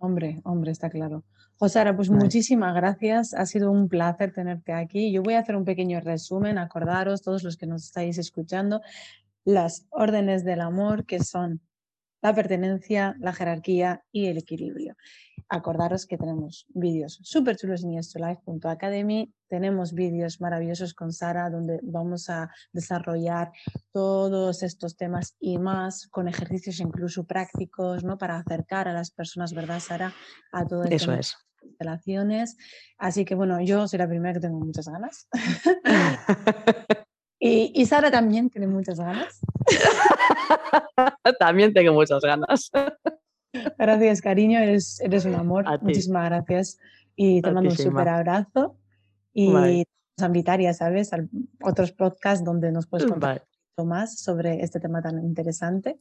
Hombre, 0.02 0.40
hombre, 0.42 0.72
está 0.72 0.90
claro. 0.90 1.22
Josara, 1.58 1.94
pues 1.94 2.10
muchísimas 2.10 2.74
gracias. 2.74 3.34
Ha 3.34 3.46
sido 3.46 3.70
un 3.70 3.88
placer 3.88 4.32
tenerte 4.32 4.72
aquí. 4.72 5.12
Yo 5.12 5.22
voy 5.22 5.34
a 5.34 5.38
hacer 5.38 5.54
un 5.54 5.64
pequeño 5.64 6.00
resumen. 6.00 6.58
Acordaros, 6.58 7.22
todos 7.22 7.44
los 7.44 7.56
que 7.56 7.68
nos 7.68 7.84
estáis 7.84 8.18
escuchando, 8.18 8.80
las 9.44 9.86
órdenes 9.90 10.44
del 10.44 10.60
amor 10.60 11.06
que 11.06 11.22
son 11.22 11.60
la 12.22 12.34
pertenencia, 12.34 13.16
la 13.18 13.32
jerarquía 13.32 14.04
y 14.12 14.26
el 14.26 14.38
equilibrio. 14.38 14.96
Acordaros 15.48 16.06
que 16.06 16.16
tenemos 16.16 16.66
vídeos 16.68 17.18
súper 17.22 17.56
chulos 17.56 17.84
en 17.84 17.98
Academy. 18.64 19.34
Tenemos 19.48 19.92
vídeos 19.92 20.40
maravillosos 20.40 20.94
con 20.94 21.12
Sara 21.12 21.50
donde 21.50 21.80
vamos 21.82 22.30
a 22.30 22.50
desarrollar 22.72 23.50
todos 23.92 24.62
estos 24.62 24.96
temas 24.96 25.36
y 25.40 25.58
más 25.58 26.06
con 26.08 26.28
ejercicios 26.28 26.80
incluso 26.80 27.24
prácticos, 27.24 28.04
¿no? 28.04 28.16
Para 28.16 28.38
acercar 28.38 28.88
a 28.88 28.94
las 28.94 29.10
personas, 29.10 29.52
¿verdad, 29.52 29.80
Sara? 29.80 30.14
A 30.52 30.64
todo 30.64 30.84
esto. 30.84 30.94
Eso 30.94 31.12
es. 31.12 31.36
Relaciones. 31.78 32.56
Así 32.96 33.24
que 33.24 33.34
bueno, 33.34 33.60
yo 33.60 33.86
soy 33.88 33.98
la 33.98 34.08
primera 34.08 34.32
que 34.32 34.40
tengo 34.40 34.58
muchas 34.58 34.88
ganas. 34.88 35.28
Y, 37.44 37.86
Sara 37.86 38.08
también 38.08 38.50
tiene 38.50 38.68
muchas 38.68 39.00
ganas. 39.00 39.40
también 41.38 41.72
tengo 41.72 41.92
muchas 41.92 42.22
ganas. 42.22 42.70
Gracias, 43.78 44.20
cariño, 44.20 44.58
eres, 44.58 45.00
eres 45.00 45.24
un 45.24 45.34
amor. 45.34 45.64
Muchísimas 45.82 46.26
gracias. 46.30 46.78
Y 47.14 47.42
te 47.42 47.52
mando 47.52 47.68
un 47.68 47.76
súper 47.76 48.08
abrazo. 48.08 48.78
Y 49.34 49.52
vamos 49.52 49.86
a 50.22 50.26
invitar, 50.26 50.58
ya 50.58 50.72
sabes, 50.72 51.12
a 51.12 51.18
otros 51.62 51.92
podcasts 51.92 52.42
donde 52.42 52.72
nos 52.72 52.86
puedes 52.86 53.06
contar 53.06 53.44
más 53.84 54.18
sobre 54.18 54.62
este 54.62 54.80
tema 54.80 55.02
tan 55.02 55.22
interesante. 55.24 55.98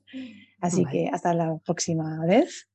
Así 0.60 0.86
que 0.86 1.10
hasta 1.12 1.34
la 1.34 1.58
próxima 1.58 2.26
vez. 2.26 2.70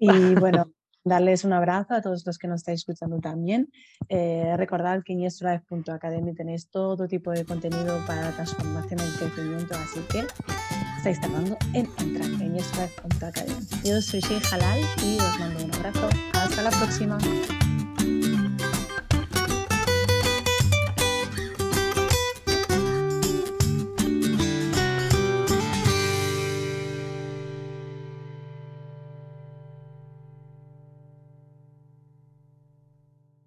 Y 0.00 0.08
bueno, 0.34 0.72
darles 1.04 1.44
un 1.44 1.52
abrazo 1.52 1.94
a 1.94 2.02
todos 2.02 2.24
los 2.26 2.38
que 2.38 2.48
nos 2.48 2.60
estáis 2.60 2.80
escuchando 2.80 3.18
también. 3.20 3.70
Eh, 4.08 4.54
recordad 4.56 5.02
que 5.04 5.12
en 5.12 5.20
yesterlife.academy 5.20 6.34
tenéis 6.34 6.68
todo 6.68 7.06
tipo 7.08 7.30
de 7.30 7.44
contenido 7.44 7.98
para 8.06 8.22
la 8.22 8.30
transformación 8.32 9.00
y 9.00 9.02
el 9.02 9.18
crecimiento, 9.18 9.74
así 9.74 10.00
que 10.10 10.26
estáis 11.02 11.20
tardando 11.20 11.58
en 11.72 11.90
entrar 11.98 12.30
en 12.40 12.54
yesterlife.academy. 12.54 13.66
Yo 13.82 14.00
soy 14.00 14.20
Shei 14.20 14.40
Halal 14.52 14.78
y 15.04 15.18
os 15.18 15.40
mando 15.40 15.64
un 15.64 15.74
abrazo. 15.74 16.08
Hasta 16.32 16.62
la 16.62 16.70
próxima. 16.70 17.18